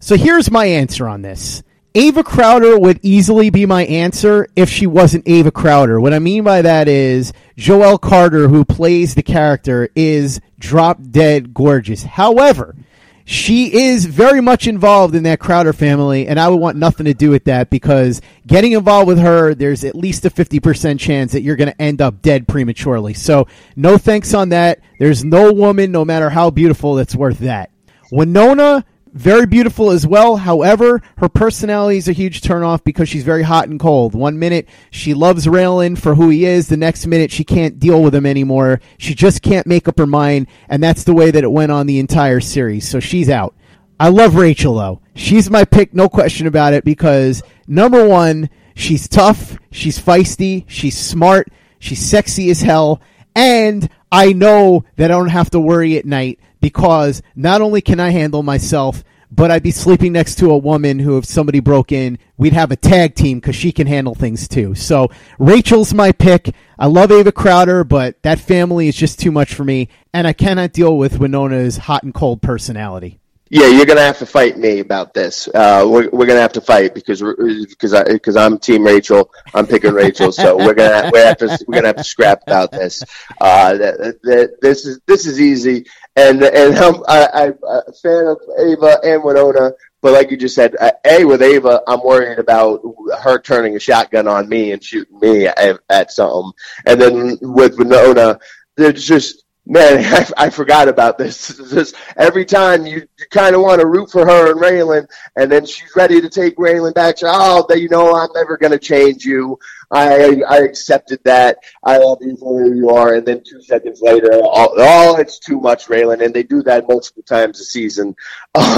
So 0.06 0.16
here's 0.16 0.52
my 0.52 0.68
answer 0.68 1.08
on 1.08 1.24
this. 1.24 1.64
Ava 1.96 2.24
Crowder 2.24 2.78
would 2.78 3.00
easily 3.02 3.50
be 3.50 3.66
my 3.66 3.86
answer 3.86 4.48
if 4.56 4.70
she 4.70 4.86
wasn't 4.86 5.28
Ava 5.28 5.50
Crowder. 5.50 6.00
What 6.00 6.14
I 6.14 6.20
mean 6.20 6.44
by 6.44 6.62
that 6.62 6.88
is 6.88 7.34
Joelle 7.58 8.00
Carter, 8.00 8.48
who 8.48 8.66
plays 8.66 9.16
the 9.16 9.24
character, 9.24 9.90
is 9.96 10.40
drop 10.60 11.00
dead 11.10 11.56
gorgeous. 11.56 12.04
However, 12.04 12.76
she 13.24 13.74
is 13.74 14.06
very 14.06 14.42
much 14.42 14.68
involved 14.68 15.16
in 15.16 15.24
that 15.24 15.40
Crowder 15.40 15.74
family, 15.74 16.28
and 16.28 16.40
I 16.40 16.50
would 16.50 16.60
want 16.60 16.78
nothing 16.78 17.08
to 17.08 17.16
do 17.16 17.32
with 17.32 17.46
that 17.46 17.72
because 17.72 18.22
getting 18.46 18.74
involved 18.74 19.08
with 19.08 19.18
her, 19.18 19.56
there's 19.56 19.84
at 19.84 19.96
least 19.96 20.24
a 20.24 20.30
50% 20.30 21.00
chance 21.00 21.32
that 21.32 21.42
you're 21.42 21.56
going 21.56 21.72
to 21.72 21.82
end 21.82 22.00
up 22.00 22.22
dead 22.22 22.48
prematurely. 22.48 23.16
So, 23.16 23.48
no 23.76 23.98
thanks 23.98 24.36
on 24.36 24.50
that. 24.50 24.82
There's 25.00 25.26
no 25.26 25.52
woman, 25.52 25.92
no 25.92 26.06
matter 26.06 26.30
how 26.30 26.52
beautiful, 26.52 26.94
that's 26.94 27.16
worth 27.16 27.40
that. 27.40 27.72
Winona 28.12 28.86
very 29.16 29.46
beautiful 29.46 29.92
as 29.92 30.06
well. 30.06 30.36
However, 30.36 31.02
her 31.18 31.30
personality 31.30 31.98
is 31.98 32.10
a 32.10 32.14
huge 32.14 32.42
turnoff 32.42 32.84
because 32.84 33.08
she's 33.08 33.24
very 33.24 33.44
hot 33.44 33.70
and 33.70 33.80
cold. 33.80 34.14
One 34.14 34.38
minute 34.38 34.68
she 34.92 35.14
loves 35.14 35.48
Raylan 35.48 35.98
for 35.98 36.16
who 36.16 36.30
he 36.30 36.46
is, 36.46 36.68
the 36.68 36.76
next 36.76 37.08
minute 37.08 37.32
she 37.32 37.46
can't 37.46 37.80
deal 37.80 38.04
with 38.04 38.14
him 38.14 38.26
anymore. 38.26 38.82
She 38.98 39.16
just 39.16 39.42
can't 39.42 39.66
make 39.66 39.88
up 39.88 39.98
her 39.98 40.06
mind, 40.06 40.48
and 40.68 40.84
that's 40.84 41.06
the 41.06 41.14
way 41.14 41.32
that 41.32 41.46
it 41.46 41.52
went 41.52 41.72
on 41.72 41.88
the 41.88 42.00
entire 42.00 42.42
series. 42.42 42.88
So 42.88 43.00
she's 43.00 43.30
out. 43.30 43.56
I 43.98 44.10
love 44.10 44.36
Rachel 44.36 44.76
though. 44.76 45.02
She's 45.16 45.50
my 45.50 45.64
pick, 45.64 45.94
no 45.94 46.10
question 46.10 46.46
about 46.46 46.74
it, 46.74 46.84
because 46.84 47.42
number 47.68 48.06
one, 48.06 48.50
she's 48.76 49.08
tough, 49.08 49.58
she's 49.72 49.98
feisty, 49.98 50.66
she's 50.68 50.98
smart, 50.98 51.48
she's 51.80 52.06
sexy 52.06 52.50
as 52.50 52.62
hell, 52.62 53.02
and 53.34 53.90
I 54.16 54.32
know 54.32 54.86
that 54.96 55.12
I 55.12 55.16
don't 55.16 55.28
have 55.28 55.50
to 55.50 55.60
worry 55.60 55.98
at 55.98 56.06
night 56.06 56.40
because 56.62 57.22
not 57.36 57.60
only 57.60 57.82
can 57.82 58.00
I 58.00 58.12
handle 58.12 58.44
myself, 58.44 59.04
but 59.30 59.52
I'd 59.52 59.62
be 59.62 59.72
sleeping 59.72 60.14
next 60.14 60.36
to 60.36 60.52
a 60.52 60.58
woman 60.58 61.00
who, 61.00 61.18
if 61.18 61.26
somebody 61.26 61.60
broke 61.60 61.92
in, 61.92 62.18
we'd 62.38 62.54
have 62.54 62.72
a 62.72 62.78
tag 62.78 63.16
team 63.16 63.42
because 63.42 63.58
she 63.58 63.74
can 63.74 63.88
handle 63.88 64.16
things 64.16 64.48
too. 64.48 64.74
So 64.74 65.10
Rachel's 65.38 65.94
my 65.94 66.14
pick. 66.14 66.56
I 66.80 66.86
love 66.86 67.12
Ava 67.12 67.34
Crowder, 67.34 67.84
but 67.84 68.24
that 68.24 68.40
family 68.40 68.88
is 68.88 68.96
just 68.96 69.20
too 69.20 69.34
much 69.34 69.54
for 69.54 69.66
me, 69.66 69.90
and 70.14 70.26
I 70.26 70.32
cannot 70.32 70.72
deal 70.72 70.98
with 70.98 71.20
Winona's 71.20 71.76
hot 71.76 72.04
and 72.04 72.14
cold 72.14 72.42
personality. 72.42 73.20
Yeah, 73.50 73.68
you're 73.68 73.86
gonna 73.86 74.02
have 74.02 74.18
to 74.20 74.26
fight 74.26 74.58
me 74.58 74.80
about 74.80 75.14
this. 75.14 75.48
Uh, 75.48 75.86
we're 75.88 76.10
we're 76.10 76.26
gonna 76.26 76.42
have 76.42 76.54
to 76.54 76.62
fight 76.62 76.96
because 76.96 77.22
because 77.22 77.94
I 77.94 78.04
because 78.04 78.36
I'm 78.36 78.58
Team 78.58 78.84
Rachel. 78.84 79.32
I'm 79.54 79.68
picking 79.68 79.94
Rachel, 79.94 80.32
so 80.32 80.58
we're 80.58 80.74
gonna 80.74 81.12
we 81.14 81.20
have 81.20 81.38
to 81.38 81.60
we're 81.68 81.76
gonna 81.76 81.88
have 81.88 81.98
to 81.98 82.04
scrap 82.04 82.42
about 82.48 82.72
this. 82.72 83.04
Uh, 83.40 83.78
th- 83.78 84.16
th- 84.26 84.50
this 84.62 84.86
is 84.86 85.00
this 85.06 85.28
is 85.28 85.40
easy. 85.40 85.86
and 86.16 86.42
and 86.42 86.76
I'm 86.76 86.96
I, 87.08 87.26
I, 87.34 87.46
am 87.46 87.60
a 87.64 87.94
fan 87.94 88.26
of 88.26 88.42
Ava 88.58 88.98
and 89.04 89.24
Winona. 89.24 89.74
But 90.02 90.14
like 90.14 90.32
you 90.32 90.38
just 90.38 90.56
said, 90.56 90.76
uh, 90.80 90.92
a 91.06 91.26
with 91.26 91.42
Ava, 91.44 91.82
I'm 91.88 92.04
worried 92.04 92.40
about 92.40 92.82
her 93.22 93.40
turning 93.40 93.76
a 93.76 93.80
shotgun 93.80 94.28
on 94.28 94.50
me 94.50 94.72
and 94.72 94.84
shooting 94.84 95.20
me 95.20 95.48
at, 95.48 95.80
at 95.90 96.12
something. 96.12 96.52
And 96.86 97.02
then 97.02 97.38
with 97.42 97.78
Winona, 97.78 98.40
there's 98.76 99.04
just 99.04 99.45
man, 99.66 100.04
I, 100.38 100.46
I, 100.46 100.50
forgot 100.50 100.88
about 100.88 101.18
this. 101.18 101.48
this 101.72 101.94
every 102.18 102.46
time 102.46 102.86
you, 102.86 103.08
you 103.18 103.26
kind 103.30 103.56
of 103.56 103.62
want 103.62 103.82
to 103.82 103.88
root 103.88 104.12
for 104.12 104.26
her 104.26 104.52
and 104.52 104.60
Raylan, 104.60 105.08
and 105.36 105.52
then 105.52 105.66
she's 105.66 105.96
ready 105.96 106.22
to 106.22 106.30
take 106.30 106.58
Raylan 106.58 106.94
back. 106.94 107.18
So, 107.18 107.30
oh, 107.32 107.74
you 107.74 107.90
know, 107.90 108.16
I'm 108.16 108.30
never 108.34 108.58
going 108.58 108.72
to 108.72 108.80
change 108.80 109.26
you. 109.26 109.58
I 109.92 110.42
I 110.48 110.58
accepted 110.60 111.20
that. 111.24 111.58
I 111.84 111.98
love 111.98 112.20
you 112.22 112.36
for 112.38 112.60
who 112.60 112.76
you 112.76 112.90
are. 112.90 113.16
And 113.16 113.26
then 113.26 113.44
two 113.44 113.62
seconds 113.62 114.02
later, 114.02 114.30
oh, 114.34 114.74
oh 114.78 115.16
it's 115.18 115.40
too 115.40 115.60
much, 115.60 115.88
Raylan. 115.88 116.24
And 116.24 116.34
they 116.34 116.44
do 116.44 116.64
that 116.64 116.88
multiple 116.88 117.24
times 117.24 117.60
a 117.60 117.66
season. 117.66 118.16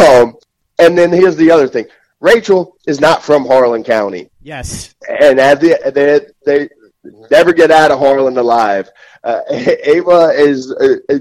Um, 0.08 0.38
and 0.80 0.98
then 0.98 1.12
here's 1.12 1.36
the 1.36 1.50
other 1.50 1.68
thing. 1.68 1.88
Rachel 2.20 2.78
is 2.86 3.00
not 3.00 3.24
from 3.24 3.46
Harlan 3.46 3.84
County. 3.84 4.30
Yes. 4.42 4.96
And 5.08 5.40
they, 5.40 5.78
they, 5.92 6.20
they 6.46 6.70
never 7.32 7.54
get 7.54 7.72
out 7.72 7.92
of 7.92 8.00
Harlan 8.00 8.38
alive. 8.38 8.90
Uh, 9.24 9.42
Ava 9.50 10.32
is 10.36 10.72
uh, 10.72 10.96
uh, 11.10 11.20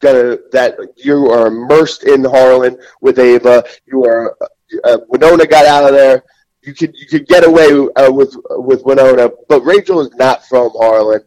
gonna 0.00 0.38
that 0.52 0.78
you 0.96 1.30
are 1.30 1.48
immersed 1.48 2.04
in 2.04 2.24
Harlan 2.24 2.78
with 3.00 3.18
Ava. 3.18 3.64
You 3.86 4.04
are 4.04 4.36
uh, 4.84 4.98
Winona 5.08 5.46
got 5.46 5.66
out 5.66 5.84
of 5.84 5.92
there. 5.92 6.24
You 6.62 6.74
could 6.74 6.94
you 6.96 7.06
could 7.06 7.26
get 7.28 7.44
away 7.44 7.68
uh, 7.96 8.10
with 8.10 8.34
with 8.50 8.84
Winona, 8.84 9.30
but 9.48 9.60
Rachel 9.62 10.00
is 10.00 10.12
not 10.14 10.44
from 10.46 10.70
Harlan. 10.74 11.22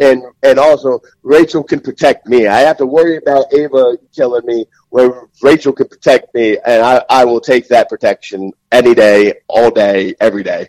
And 0.00 0.22
and 0.42 0.58
also 0.58 1.00
Rachel 1.22 1.64
can 1.64 1.80
protect 1.80 2.28
me. 2.28 2.46
I 2.46 2.60
have 2.60 2.76
to 2.78 2.86
worry 2.86 3.16
about 3.16 3.52
Ava 3.52 3.96
killing 4.14 4.46
me, 4.46 4.66
where 4.90 5.22
Rachel 5.42 5.72
can 5.72 5.88
protect 5.88 6.32
me, 6.34 6.58
and 6.64 6.82
I, 6.82 7.02
I 7.10 7.24
will 7.24 7.40
take 7.40 7.66
that 7.68 7.88
protection 7.88 8.52
any 8.70 8.94
day, 8.94 9.34
all 9.48 9.70
day, 9.70 10.14
every 10.20 10.44
day. 10.44 10.68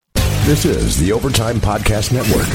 This 0.45 0.65
is 0.65 0.97
the 0.97 1.11
Overtime 1.11 1.57
Podcast 1.57 2.11
Network. 2.11 2.47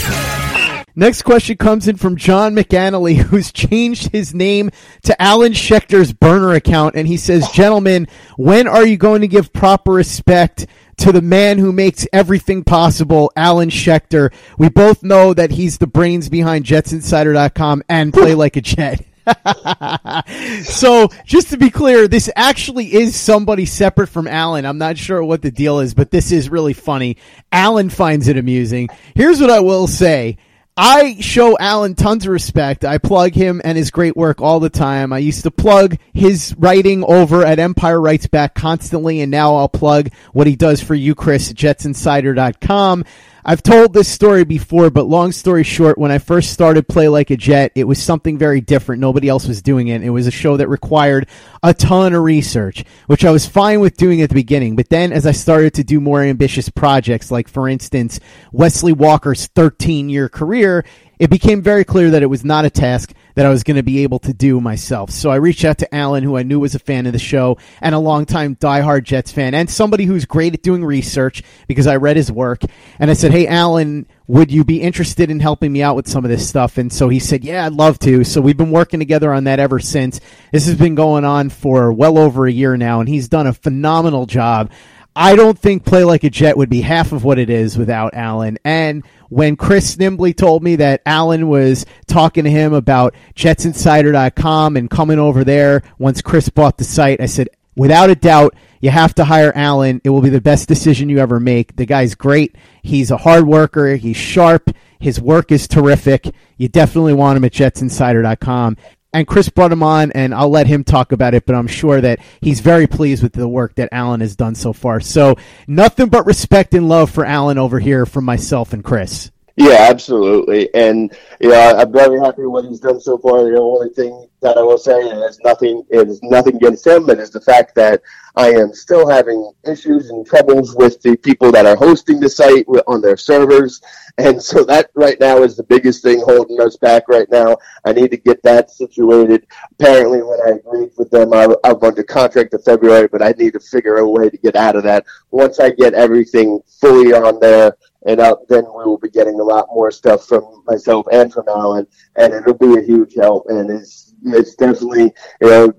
Next 0.97 1.23
question 1.23 1.57
comes 1.57 1.87
in 1.87 1.97
from 1.97 2.17
John 2.17 2.55
McAnally, 2.55 3.15
who's 3.23 3.53
changed 3.53 4.11
his 4.11 4.35
name 4.35 4.71
to 5.05 5.23
Alan 5.23 5.53
Schechter's 5.53 6.13
burner 6.13 6.53
account. 6.53 6.97
And 6.97 7.07
he 7.07 7.17
says, 7.17 7.49
Gentlemen, 7.53 8.09
when 8.37 8.67
are 8.67 8.85
you 8.85 8.97
going 8.97 9.21
to 9.21 9.29
give 9.29 9.53
proper 9.53 9.93
respect 9.93 10.67
to 10.99 11.13
the 11.13 11.23
man 11.23 11.59
who 11.59 11.73
makes 11.73 12.09
everything 12.13 12.65
possible, 12.65 13.31
Alan 13.37 13.71
Schechter? 13.71 14.33
We 14.59 14.69
both 14.69 15.05
know 15.05 15.33
that 15.33 15.53
he's 15.53 15.79
the 15.79 15.87
brains 15.87 16.29
behind 16.29 16.65
JetsInsider.com 16.65 17.85
and 17.89 18.13
Play 18.13 18.35
Like 18.35 18.57
a 18.57 18.63
Jet. 18.63 19.06
so 20.65 21.09
just 21.25 21.51
to 21.51 21.57
be 21.57 21.71
clear, 21.71 22.09
this 22.09 22.31
actually 22.37 22.95
is 22.95 23.17
somebody 23.17 23.67
separate 23.67 24.09
from 24.09 24.29
Alan. 24.29 24.65
I'm 24.65 24.79
not 24.79 24.99
sure 24.99 25.23
what 25.23 25.43
the 25.43 25.51
deal 25.51 25.81
is, 25.81 25.95
but 25.95 26.11
this 26.11 26.33
is 26.33 26.49
really 26.49 26.75
funny. 26.75 27.17
Alan 27.51 27.91
finds 27.91 28.29
it 28.29 28.37
amusing. 28.37 28.89
Here's 29.15 29.41
what 29.41 29.51
I 29.51 29.61
will 29.61 29.87
say. 29.87 30.39
I 30.79 31.17
show 31.21 31.57
Alan 31.59 31.95
tons 31.95 32.27
of 32.27 32.33
respect. 32.33 32.85
I 32.85 32.99
plug 32.99 33.33
him 33.33 33.63
and 33.65 33.79
his 33.79 33.91
great 33.91 34.15
work 34.15 34.43
all 34.43 34.61
the 34.61 34.69
time. 34.69 35.11
I 35.11 35.19
used 35.19 35.45
to 35.45 35.51
plug 35.51 35.97
his 36.13 36.55
writing 36.59 37.03
over 37.03 37.47
at 37.47 37.59
Empire 37.59 37.99
Writes 37.99 38.27
Back 38.27 38.55
constantly, 38.55 39.23
and 39.23 39.31
now 39.31 39.57
I'll 39.57 39.71
plug 39.71 40.11
what 40.35 40.47
he 40.47 40.55
does 40.55 40.83
for 40.83 40.95
you, 40.95 41.15
Chris, 41.15 41.51
at 41.51 41.57
jetsinsider.com. 41.57 43.07
I've 43.49 43.63
told 43.63 43.93
this 43.93 44.09
story 44.09 44.43
before, 44.43 44.91
but 44.91 45.05
long 45.05 45.31
story 45.31 45.63
short, 45.63 45.99
when 45.99 46.11
I 46.11 46.19
first 46.19 46.53
started 46.53 46.89
Play 46.89 47.07
Like 47.07 47.31
a 47.31 47.37
Jet, 47.37 47.71
it 47.77 47.85
was 47.85 48.03
something 48.03 48.37
very 48.37 48.61
different. 48.61 49.01
Nobody 49.01 49.29
else 49.29 49.47
was 49.47 49.63
doing 49.63 49.87
it. 49.87 50.03
It 50.03 50.11
was 50.11 50.27
a 50.27 50.33
show 50.33 50.57
that 50.57 50.69
required 50.69 51.29
a 51.63 51.73
ton 51.73 52.13
of 52.13 52.25
research, 52.25 52.85
which 53.07 53.25
I 53.25 53.31
was 53.31 53.47
fine 53.47 53.79
with 53.79 53.97
doing 53.97 54.21
at 54.21 54.31
the 54.31 54.35
beginning. 54.35 54.75
But 54.75 54.89
then 54.89 55.13
as 55.13 55.27
I 55.27 55.31
started 55.31 55.75
to 55.75 55.85
do 55.85 56.01
more 56.01 56.23
ambitious 56.23 56.69
projects, 56.69 57.31
like 57.31 57.47
for 57.47 57.69
instance, 57.69 58.19
Wesley 58.51 58.93
Walker's 58.93 59.47
13 59.47 60.09
year 60.09 60.29
career, 60.29 60.85
it 61.19 61.31
became 61.31 61.63
very 61.63 61.85
clear 61.85 62.11
that 62.11 62.23
it 62.23 62.27
was 62.27 62.45
not 62.45 62.65
a 62.65 62.71
task 62.71 63.13
that 63.35 63.47
I 63.47 63.51
was 63.51 63.63
going 63.63 63.77
to 63.77 63.83
be 63.83 64.03
able 64.03 64.19
to 64.21 64.33
do 64.33 64.61
myself. 64.61 65.11
So 65.11 65.31
I 65.31 65.37
reached 65.37 65.65
out 65.65 65.79
to 65.79 65.95
Alan, 65.95 66.23
who 66.25 66.37
I 66.37 66.43
knew 66.43 66.61
was 66.61 66.75
a 66.75 66.79
fan 66.79 67.07
of 67.07 67.13
the 67.13 67.19
show 67.19 67.59
and 67.81 67.95
a 67.95 67.99
longtime 67.99 68.57
diehard 68.57 69.05
Jets 69.05 69.31
fan, 69.31 69.55
and 69.55 69.71
somebody 69.71 70.05
who's 70.05 70.25
great 70.25 70.55
at 70.55 70.63
doing 70.63 70.85
research 70.85 71.43
because 71.69 71.87
I 71.87 71.97
read 71.97 72.17
his 72.17 72.33
work. 72.33 72.63
And 72.99 73.11
I 73.11 73.15
said, 73.15 73.33
Hey, 73.33 73.47
Alan, 73.47 74.07
would 74.27 74.51
you 74.51 74.65
be 74.65 74.81
interested 74.81 75.31
in 75.31 75.41
helping 75.41 75.73
me 75.73 75.83
out 75.83 75.97
with 75.97 76.09
some 76.09 76.25
of 76.25 76.31
this 76.31 76.49
stuff? 76.49 76.79
And 76.79 76.93
so 76.93 77.09
he 77.09 77.19
said, 77.19 77.45
Yeah, 77.45 77.67
I'd 77.67 77.73
love 77.73 77.99
to. 78.01 78.25
So 78.25 78.41
we've 78.41 78.57
been 78.57 78.71
working 78.71 79.01
together 79.01 79.33
on 79.33 79.45
that 79.45 79.61
ever 79.61 79.81
since. 79.81 80.21
This 80.51 80.67
has 80.67 80.77
been 80.77 80.95
going 80.95 81.25
on 81.25 81.51
for 81.51 81.93
well 81.93 82.19
over 82.19 82.47
a 82.47 82.53
year 82.53 82.77
now, 82.77 83.01
and 83.01 83.09
he's 83.09 83.29
done 83.29 83.47
a 83.47 83.53
phenomenal 83.53 84.27
job. 84.27 84.71
I 85.19 85.35
don't 85.35 85.59
think 85.59 85.87
Play 85.87 86.05
Like 86.05 86.25
a 86.25 86.31
Jet 86.31 86.59
would 86.59 86.69
be 86.69 86.83
half 86.83 87.13
of 87.13 87.25
what 87.25 87.39
it 87.39 87.49
is 87.49 87.79
without 87.79 88.13
Alan. 88.13 88.59
And 88.67 89.03
when 89.31 89.57
Chris 89.57 89.97
Nimbley 89.97 90.37
told 90.37 90.63
me 90.63 90.77
that 90.77 91.01
Alan 91.07 91.49
was 91.49 91.87
talking 92.07 92.45
to 92.45 92.51
him 92.51 92.75
about 92.75 93.15
jetsinsider.com 93.35 94.77
and 94.77 94.91
coming 94.91 95.19
over 95.19 95.43
there 95.43 95.83
once 95.99 96.21
Chris 96.21 96.51
bought 96.51 96.77
the 96.77 96.85
site, 96.85 97.23
I 97.23 97.27
said, 97.27 97.49
without 97.75 98.11
a 98.11 98.15
doubt, 98.15 98.55
you 98.81 98.91
have 98.91 99.15
to 99.15 99.25
hire 99.25 99.53
Alan. 99.55 100.03
It 100.05 100.11
will 100.11 100.21
be 100.21 100.29
the 100.29 100.41
best 100.41 100.69
decision 100.69 101.09
you 101.09 101.19
ever 101.19 101.41
make. 101.41 101.77
The 101.77 101.87
guy's 101.87 102.15
great. 102.15 102.55
He's 102.83 103.11
a 103.11 103.17
hard 103.17 103.47
worker. 103.47 103.97
He's 103.97 104.19
sharp. 104.19 104.71
His 104.99 105.19
work 105.19 105.51
is 105.51 105.67
terrific. 105.67 106.27
You 106.59 106.69
definitely 106.69 107.15
want 107.15 107.39
him 107.39 107.45
at 107.45 107.53
jetsinsider.com 107.53 108.77
and 109.17 109.27
Chris 109.27 109.49
brought 109.49 109.73
him 109.73 109.83
on, 109.83 110.13
and 110.13 110.35
I'll 110.35 110.51
let 110.51 110.67
him 110.67 110.85
talk 110.85 111.13
about 111.13 111.35
it. 111.35 111.47
But 111.47 111.55
I'm 111.55 111.67
sure 111.67 112.01
that 112.01 112.21
he's 112.41 112.61
very 112.61 112.87
pleased 112.87 113.23
with 113.23 113.33
the 113.33 113.49
work 113.49 113.75
that 113.77 113.89
Alan 113.93 114.21
has 114.21 114.37
done 114.37 114.55
so 114.55 114.73
far. 114.73 115.01
So 115.01 115.37
nothing 115.67 116.09
but 116.09 116.27
respect 116.27 116.75
and 116.75 116.89
love 116.89 117.11
for 117.11 117.25
Alan 117.25 117.59
over 117.59 117.79
here 117.79 118.05
from 118.07 118.25
myself 118.25 118.73
and 118.73 118.85
Chris. 118.85 119.31
Yeah, 119.59 119.87
absolutely, 119.89 120.69
and 120.75 121.17
yeah, 121.41 121.73
I'm 121.79 121.91
very 121.91 122.21
happy 122.21 122.43
with 122.43 122.51
what 122.51 122.65
he's 122.67 122.81
done 122.81 123.01
so 123.01 123.17
far. 123.17 123.45
The 123.45 123.59
only 123.59 123.89
thing 123.89 124.29
that 124.43 124.59
I 124.59 124.63
will 124.63 124.77
say 124.77 125.01
is 125.01 125.41
nothing 125.45 125.83
is 125.89 126.21
nothing 126.23 126.57
against 126.57 126.87
him, 126.87 127.07
but 127.07 127.19
is 127.19 127.31
the 127.31 127.41
fact 127.41 127.75
that 127.77 128.03
I 128.37 128.51
am 128.51 128.75
still 128.75 129.09
having 129.09 129.51
issues 129.67 130.11
and 130.11 130.27
troubles 130.27 130.77
with 130.77 131.01
the 131.01 131.17
people 131.17 131.51
that 131.53 131.65
are 131.65 131.75
hosting 131.75 132.21
the 132.21 132.29
site 132.29 132.67
on 132.87 133.01
their 133.01 133.17
servers, 133.17 133.81
and 134.19 134.43
so 134.43 134.63
that 134.65 134.91
right 134.95 135.19
now 135.21 135.43
is 135.43 135.57
the 135.57 135.63
biggest 135.63 136.03
thing 136.03 136.21
holding 136.21 136.61
us 136.61 136.77
back 136.77 137.09
right 137.09 137.31
now. 137.31 137.57
I 137.87 137.95
need 137.95 138.11
to 138.11 138.19
get 138.19 138.43
that 138.43 138.71
situated. 138.71 139.47
Apparently, 139.73 140.23
when 140.23 140.39
I 140.47 140.51
agreed 140.57 140.91
with 140.99 141.11
them, 141.11 141.33
I, 141.33 141.49
I'm 141.65 141.83
under 141.83 142.03
contract 142.03 142.53
in 142.53 142.61
February, 142.61 143.09
but 143.09 143.23
I 143.23 143.31
need 143.39 143.55
to 143.55 143.61
figure 143.61 143.97
a 143.97 144.07
way 144.09 144.29
to 144.29 144.37
get 144.37 144.55
out 144.55 144.77
of 144.77 144.83
that. 144.83 145.07
Once 145.37 145.61
I 145.61 145.69
get 145.71 145.93
everything 145.93 146.61
fully 146.81 147.13
on 147.13 147.39
there 147.41 147.77
and 148.07 148.21
up, 148.21 148.49
then 148.49 148.65
we 148.65 148.85
will 148.85 148.97
be 148.97 149.11
getting 149.11 149.39
a 149.39 149.45
lot 149.45 149.69
more 149.71 149.91
stuff 149.91 150.25
from 150.27 150.63
myself 150.67 151.07
and 151.13 151.31
from 151.31 151.47
Alan, 151.47 151.87
and 152.17 152.33
it'll 152.33 152.55
be 152.55 152.79
a 152.79 152.83
huge 152.83 153.15
help. 153.15 153.45
And 153.49 153.71
it's 153.71 154.15
it's 154.25 154.55
definitely 154.55 155.13
you 155.43 155.49
know 155.49 155.73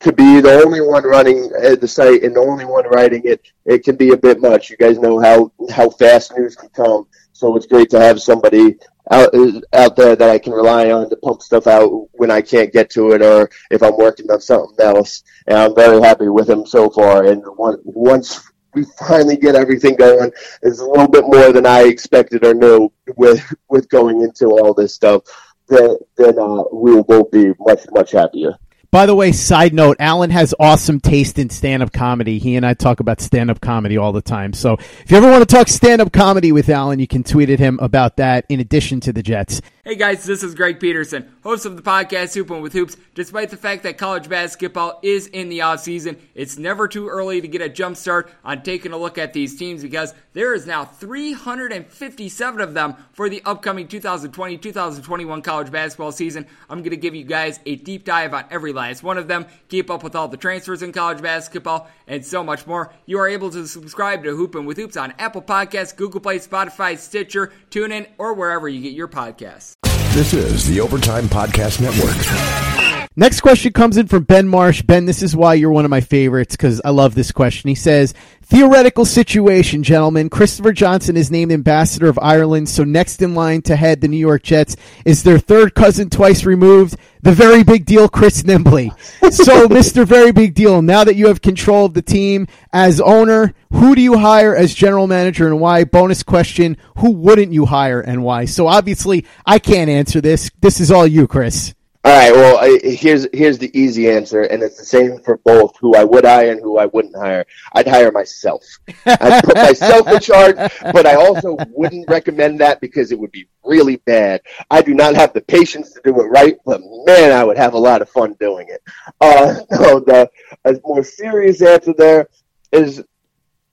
to 0.00 0.12
be 0.12 0.40
the 0.40 0.62
only 0.64 0.80
one 0.80 1.04
running 1.04 1.50
uh, 1.62 1.76
the 1.76 1.86
site 1.86 2.22
and 2.22 2.34
the 2.34 2.40
only 2.40 2.64
one 2.64 2.86
writing 2.86 3.22
it, 3.24 3.40
it 3.66 3.84
can 3.84 3.96
be 3.96 4.10
a 4.12 4.16
bit 4.16 4.40
much. 4.40 4.70
You 4.70 4.78
guys 4.78 4.98
know 4.98 5.20
how 5.20 5.52
how 5.70 5.90
fast 5.90 6.34
news 6.36 6.56
can 6.56 6.70
come, 6.70 7.06
so 7.34 7.54
it's 7.54 7.66
great 7.66 7.90
to 7.90 8.00
have 8.00 8.22
somebody 8.22 8.78
out 9.10 9.34
uh, 9.34 9.60
out 9.74 9.94
there 9.96 10.16
that 10.16 10.30
I 10.30 10.38
can 10.38 10.54
rely 10.54 10.90
on 10.90 11.10
to 11.10 11.16
pump 11.16 11.42
stuff 11.42 11.66
out 11.66 12.08
when 12.12 12.30
I 12.30 12.40
can't 12.40 12.72
get 12.72 12.88
to 12.90 13.12
it 13.12 13.20
or 13.20 13.50
if 13.70 13.82
I'm 13.82 13.96
working 13.96 14.30
on 14.30 14.40
something 14.40 14.84
else. 14.84 15.22
And 15.46 15.58
I'm 15.58 15.74
very 15.74 16.00
happy 16.00 16.28
with 16.28 16.48
him 16.48 16.64
so 16.64 16.88
far. 16.88 17.26
And 17.26 17.42
once 17.84 18.51
we 18.74 18.84
finally 18.98 19.36
get 19.36 19.54
everything 19.54 19.96
going 19.96 20.30
is 20.62 20.80
a 20.80 20.86
little 20.86 21.08
bit 21.08 21.24
more 21.24 21.52
than 21.52 21.66
I 21.66 21.82
expected 21.82 22.44
or 22.44 22.54
knew 22.54 22.92
with 23.16 23.42
with 23.68 23.88
going 23.88 24.22
into 24.22 24.46
all 24.46 24.74
this 24.74 24.94
stuff. 24.94 25.22
Then 25.68 25.96
then 26.16 26.38
uh, 26.38 26.64
we 26.72 27.00
will 27.00 27.24
be 27.24 27.52
much 27.60 27.86
much 27.92 28.12
happier. 28.12 28.56
By 28.92 29.06
the 29.06 29.14
way, 29.14 29.32
side 29.32 29.72
note, 29.72 29.96
Alan 30.00 30.28
has 30.28 30.54
awesome 30.60 31.00
taste 31.00 31.38
in 31.38 31.48
stand 31.48 31.82
up 31.82 31.94
comedy. 31.94 32.38
He 32.38 32.56
and 32.56 32.66
I 32.66 32.74
talk 32.74 33.00
about 33.00 33.22
stand 33.22 33.50
up 33.50 33.62
comedy 33.62 33.96
all 33.96 34.12
the 34.12 34.20
time. 34.20 34.52
So 34.52 34.74
if 34.74 35.10
you 35.10 35.16
ever 35.16 35.30
want 35.30 35.40
to 35.40 35.46
talk 35.46 35.68
stand 35.68 36.02
up 36.02 36.12
comedy 36.12 36.52
with 36.52 36.68
Alan, 36.68 36.98
you 36.98 37.06
can 37.06 37.24
tweet 37.24 37.48
at 37.48 37.58
him 37.58 37.78
about 37.80 38.18
that 38.18 38.44
in 38.50 38.60
addition 38.60 39.00
to 39.00 39.10
the 39.14 39.22
Jets. 39.22 39.62
Hey 39.84 39.96
guys, 39.96 40.24
this 40.24 40.44
is 40.44 40.54
Greg 40.54 40.78
Peterson, 40.78 41.34
host 41.42 41.66
of 41.66 41.74
the 41.74 41.82
podcast 41.82 42.36
Hoopin' 42.36 42.62
with 42.62 42.72
Hoops. 42.72 42.96
Despite 43.16 43.50
the 43.50 43.56
fact 43.56 43.82
that 43.82 43.98
college 43.98 44.28
basketball 44.28 45.00
is 45.02 45.26
in 45.26 45.48
the 45.48 45.62
off 45.62 45.80
season, 45.80 46.18
it's 46.36 46.56
never 46.56 46.86
too 46.86 47.08
early 47.08 47.40
to 47.40 47.48
get 47.48 47.62
a 47.62 47.68
jump 47.68 47.96
start 47.96 48.30
on 48.44 48.62
taking 48.62 48.92
a 48.92 48.96
look 48.96 49.18
at 49.18 49.32
these 49.32 49.56
teams 49.56 49.82
because 49.82 50.14
there 50.34 50.54
is 50.54 50.68
now 50.68 50.84
357 50.84 52.60
of 52.60 52.74
them 52.74 52.94
for 53.12 53.28
the 53.28 53.42
upcoming 53.44 53.88
2020-2021 53.88 55.42
college 55.42 55.72
basketball 55.72 56.12
season. 56.12 56.46
I'm 56.70 56.78
going 56.78 56.90
to 56.90 56.96
give 56.96 57.16
you 57.16 57.24
guys 57.24 57.58
a 57.66 57.74
deep 57.74 58.04
dive 58.04 58.34
on 58.34 58.44
every 58.52 58.72
last 58.82 59.02
one 59.02 59.18
of 59.18 59.28
them, 59.28 59.46
keep 59.68 59.90
up 59.90 60.02
with 60.02 60.14
all 60.14 60.28
the 60.28 60.36
transfers 60.36 60.82
in 60.82 60.92
college 60.92 61.22
basketball, 61.22 61.88
and 62.06 62.24
so 62.24 62.42
much 62.42 62.66
more. 62.66 62.92
You 63.06 63.18
are 63.18 63.28
able 63.28 63.50
to 63.50 63.66
subscribe 63.66 64.24
to 64.24 64.30
Hoopin' 64.30 64.66
with 64.66 64.76
Hoops 64.76 64.96
on 64.96 65.14
Apple 65.18 65.42
Podcasts, 65.42 65.96
Google 65.96 66.20
Play, 66.20 66.38
Spotify, 66.38 66.98
Stitcher, 66.98 67.52
TuneIn, 67.70 68.08
or 68.18 68.34
wherever 68.34 68.68
you 68.68 68.80
get 68.80 68.92
your 68.92 69.08
podcasts. 69.08 69.74
This 70.14 70.34
is 70.34 70.66
the 70.66 70.80
Overtime 70.80 71.24
Podcast 71.24 71.80
Network. 71.80 73.08
Next 73.14 73.40
question 73.42 73.72
comes 73.72 73.98
in 73.98 74.06
from 74.06 74.24
Ben 74.24 74.48
Marsh. 74.48 74.80
Ben, 74.80 75.04
this 75.04 75.22
is 75.22 75.36
why 75.36 75.54
you're 75.54 75.70
one 75.70 75.84
of 75.84 75.90
my 75.90 76.00
favorites 76.00 76.56
because 76.56 76.80
I 76.82 76.90
love 76.90 77.14
this 77.14 77.30
question. 77.30 77.68
He 77.68 77.74
says, 77.74 78.14
Theoretical 78.52 79.06
situation, 79.06 79.82
gentlemen. 79.82 80.28
Christopher 80.28 80.72
Johnson 80.72 81.16
is 81.16 81.30
named 81.30 81.52
ambassador 81.52 82.06
of 82.10 82.18
Ireland, 82.20 82.68
so 82.68 82.84
next 82.84 83.22
in 83.22 83.34
line 83.34 83.62
to 83.62 83.76
head 83.76 84.02
the 84.02 84.08
New 84.08 84.18
York 84.18 84.42
Jets 84.42 84.76
is 85.06 85.22
their 85.22 85.38
third 85.38 85.74
cousin 85.74 86.10
twice 86.10 86.44
removed, 86.44 86.98
the 87.22 87.32
very 87.32 87.62
big 87.62 87.86
deal, 87.86 88.10
Chris 88.10 88.42
Nimbley. 88.42 88.90
so, 89.32 89.68
Mr. 89.68 90.06
Very 90.06 90.32
Big 90.32 90.52
Deal, 90.52 90.82
now 90.82 91.02
that 91.02 91.16
you 91.16 91.28
have 91.28 91.40
control 91.40 91.86
of 91.86 91.94
the 91.94 92.02
team 92.02 92.46
as 92.74 93.00
owner, 93.00 93.54
who 93.72 93.94
do 93.94 94.02
you 94.02 94.18
hire 94.18 94.54
as 94.54 94.74
general 94.74 95.06
manager 95.06 95.46
and 95.46 95.58
why? 95.58 95.84
Bonus 95.84 96.22
question, 96.22 96.76
who 96.98 97.12
wouldn't 97.12 97.54
you 97.54 97.64
hire 97.64 98.02
and 98.02 98.22
why? 98.22 98.44
So, 98.44 98.66
obviously, 98.66 99.24
I 99.46 99.60
can't 99.60 99.88
answer 99.88 100.20
this. 100.20 100.50
This 100.60 100.78
is 100.78 100.90
all 100.90 101.06
you, 101.06 101.26
Chris. 101.26 101.72
All 102.12 102.18
right. 102.18 102.34
Well, 102.34 102.58
I, 102.58 102.78
here's 102.86 103.26
here's 103.32 103.56
the 103.56 103.70
easy 103.72 104.10
answer, 104.10 104.42
and 104.42 104.62
it's 104.62 104.76
the 104.76 104.84
same 104.84 105.18
for 105.20 105.38
both 105.38 105.78
who 105.80 105.94
I 105.94 106.04
would 106.04 106.26
hire 106.26 106.52
and 106.52 106.60
who 106.60 106.76
I 106.76 106.84
wouldn't 106.84 107.16
hire. 107.16 107.46
I'd 107.72 107.88
hire 107.88 108.12
myself. 108.12 108.62
I'd 109.06 109.42
put 109.42 109.56
myself 109.56 110.06
in 110.06 110.20
charge, 110.20 110.56
but 110.92 111.06
I 111.06 111.14
also 111.14 111.56
wouldn't 111.70 112.10
recommend 112.10 112.60
that 112.60 112.82
because 112.82 113.12
it 113.12 113.18
would 113.18 113.32
be 113.32 113.48
really 113.64 113.96
bad. 113.96 114.42
I 114.70 114.82
do 114.82 114.92
not 114.92 115.14
have 115.14 115.32
the 115.32 115.40
patience 115.40 115.94
to 115.94 116.02
do 116.04 116.20
it 116.20 116.24
right, 116.24 116.58
but 116.66 116.82
man, 117.06 117.32
I 117.32 117.44
would 117.44 117.56
have 117.56 117.72
a 117.72 117.78
lot 117.78 118.02
of 118.02 118.10
fun 118.10 118.36
doing 118.38 118.68
it. 118.68 118.82
Uh, 119.18 119.60
no, 119.70 119.98
the 119.98 120.30
a 120.66 120.74
more 120.84 121.02
serious 121.02 121.62
answer 121.62 121.94
there 121.96 122.28
is 122.72 123.02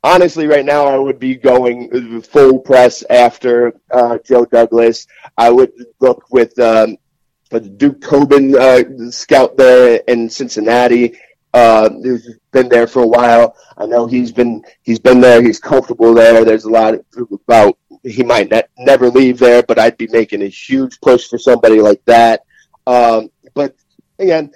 honestly, 0.02 0.48
right 0.48 0.64
now 0.64 0.86
I 0.86 0.98
would 0.98 1.20
be 1.20 1.36
going 1.36 2.22
full 2.22 2.60
press 2.60 3.04
after 3.10 3.74
uh, 3.92 4.18
Joe 4.20 4.46
Douglas. 4.46 5.08
I 5.38 5.50
would 5.50 5.74
look 6.00 6.24
with 6.32 6.58
um, 6.58 6.96
Duke 7.50 8.02
Tobin, 8.02 8.56
uh, 8.56 8.84
scout 9.10 9.58
there 9.58 10.02
in 10.08 10.30
Cincinnati, 10.30 11.18
uh, 11.54 11.90
who's 11.90 12.38
been 12.52 12.70
there 12.70 12.88
for 12.88 13.02
a 13.02 13.08
while. 13.08 13.56
I 13.78 13.86
know 13.86 14.06
he's 14.06 14.32
been 14.32 14.64
he's 14.84 15.00
been 15.00 15.20
there. 15.20 15.42
He's 15.42 15.60
comfortable 15.60 16.14
there. 16.14 16.46
There's 16.46 16.66
a 16.66 16.70
lot 16.70 16.96
about 17.32 17.78
he 18.04 18.24
might 18.24 18.52
ne- 18.52 18.64
never 18.78 19.10
leave 19.10 19.40
there, 19.40 19.64
but 19.64 19.80
I'd 19.80 19.98
be 19.98 20.08
making 20.08 20.44
a 20.44 20.48
huge 20.48 21.00
push 21.02 21.28
for 21.28 21.38
somebody 21.40 21.82
like 21.82 22.04
that. 22.06 22.44
Um, 22.86 23.32
but 23.56 23.76
again, 24.20 24.52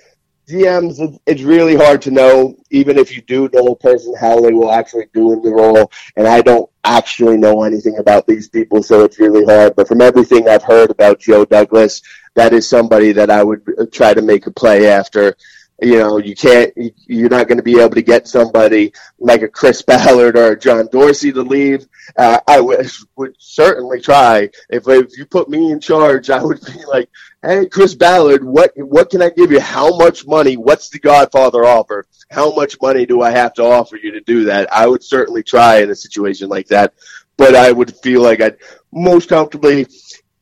GMs, 0.47 1.17
it's 1.25 1.41
really 1.41 1.75
hard 1.75 2.01
to 2.03 2.11
know, 2.11 2.55
even 2.69 2.97
if 2.97 3.15
you 3.15 3.21
do 3.23 3.49
know 3.53 3.67
a 3.67 3.75
person, 3.75 4.13
how 4.19 4.39
they 4.39 4.51
will 4.51 4.71
actually 4.71 5.07
do 5.13 5.33
in 5.33 5.41
the 5.41 5.51
role. 5.51 5.91
And 6.15 6.27
I 6.27 6.41
don't 6.41 6.69
actually 6.83 7.37
know 7.37 7.63
anything 7.63 7.97
about 7.97 8.27
these 8.27 8.49
people, 8.49 8.83
so 8.83 9.03
it's 9.03 9.19
really 9.19 9.45
hard. 9.45 9.75
But 9.75 9.87
from 9.87 10.01
everything 10.01 10.47
I've 10.47 10.63
heard 10.63 10.91
about 10.91 11.19
Joe 11.19 11.45
Douglas, 11.45 12.01
that 12.35 12.53
is 12.53 12.67
somebody 12.67 13.11
that 13.13 13.29
I 13.29 13.43
would 13.43 13.91
try 13.91 14.13
to 14.13 14.21
make 14.21 14.47
a 14.47 14.51
play 14.51 14.89
after. 14.89 15.35
You 15.83 15.99
know, 15.99 16.17
you 16.17 16.33
can't, 16.33 16.73
you're 17.07 17.29
not 17.29 17.49
going 17.49 17.57
to 17.57 17.63
be 17.63 17.79
able 17.79 17.95
to 17.95 18.01
get 18.01 18.25
somebody 18.25 18.93
like 19.19 19.41
a 19.41 19.49
Chris 19.49 19.81
Ballard 19.87 20.37
or 20.37 20.55
John 20.55 20.87
Dorsey 20.89 21.33
to 21.33 21.41
leave. 21.41 21.85
Uh, 22.15 22.39
I 22.47 22.61
would, 22.61 22.89
would 23.17 23.35
certainly 23.37 23.99
try. 23.99 24.49
If, 24.69 24.87
if 24.87 25.17
you 25.17 25.25
put 25.25 25.49
me 25.49 25.71
in 25.71 25.81
charge, 25.81 26.29
I 26.29 26.41
would 26.41 26.61
be 26.65 26.85
like, 26.85 27.09
hey, 27.41 27.65
Chris 27.65 27.95
Ballard, 27.95 28.45
what, 28.45 28.71
what 28.77 29.09
can 29.09 29.21
I 29.21 29.29
give 29.29 29.51
you? 29.51 29.59
How 29.59 29.97
much 29.97 30.25
money? 30.25 30.55
What's 30.55 30.89
the 30.89 30.99
Godfather 30.99 31.65
offer? 31.65 32.05
How 32.31 32.55
much 32.55 32.77
money 32.81 33.05
do 33.05 33.21
I 33.21 33.31
have 33.31 33.53
to 33.55 33.63
offer 33.63 33.97
you 33.97 34.11
to 34.11 34.21
do 34.21 34.45
that? 34.45 34.71
I 34.73 34.87
would 34.87 35.03
certainly 35.03 35.43
try 35.43 35.81
in 35.81 35.89
a 35.89 35.95
situation 35.95 36.47
like 36.47 36.67
that, 36.67 36.93
but 37.35 37.55
I 37.55 37.71
would 37.73 37.95
feel 37.97 38.21
like 38.21 38.39
I'd 38.39 38.57
most 38.93 39.27
comfortably 39.27 39.87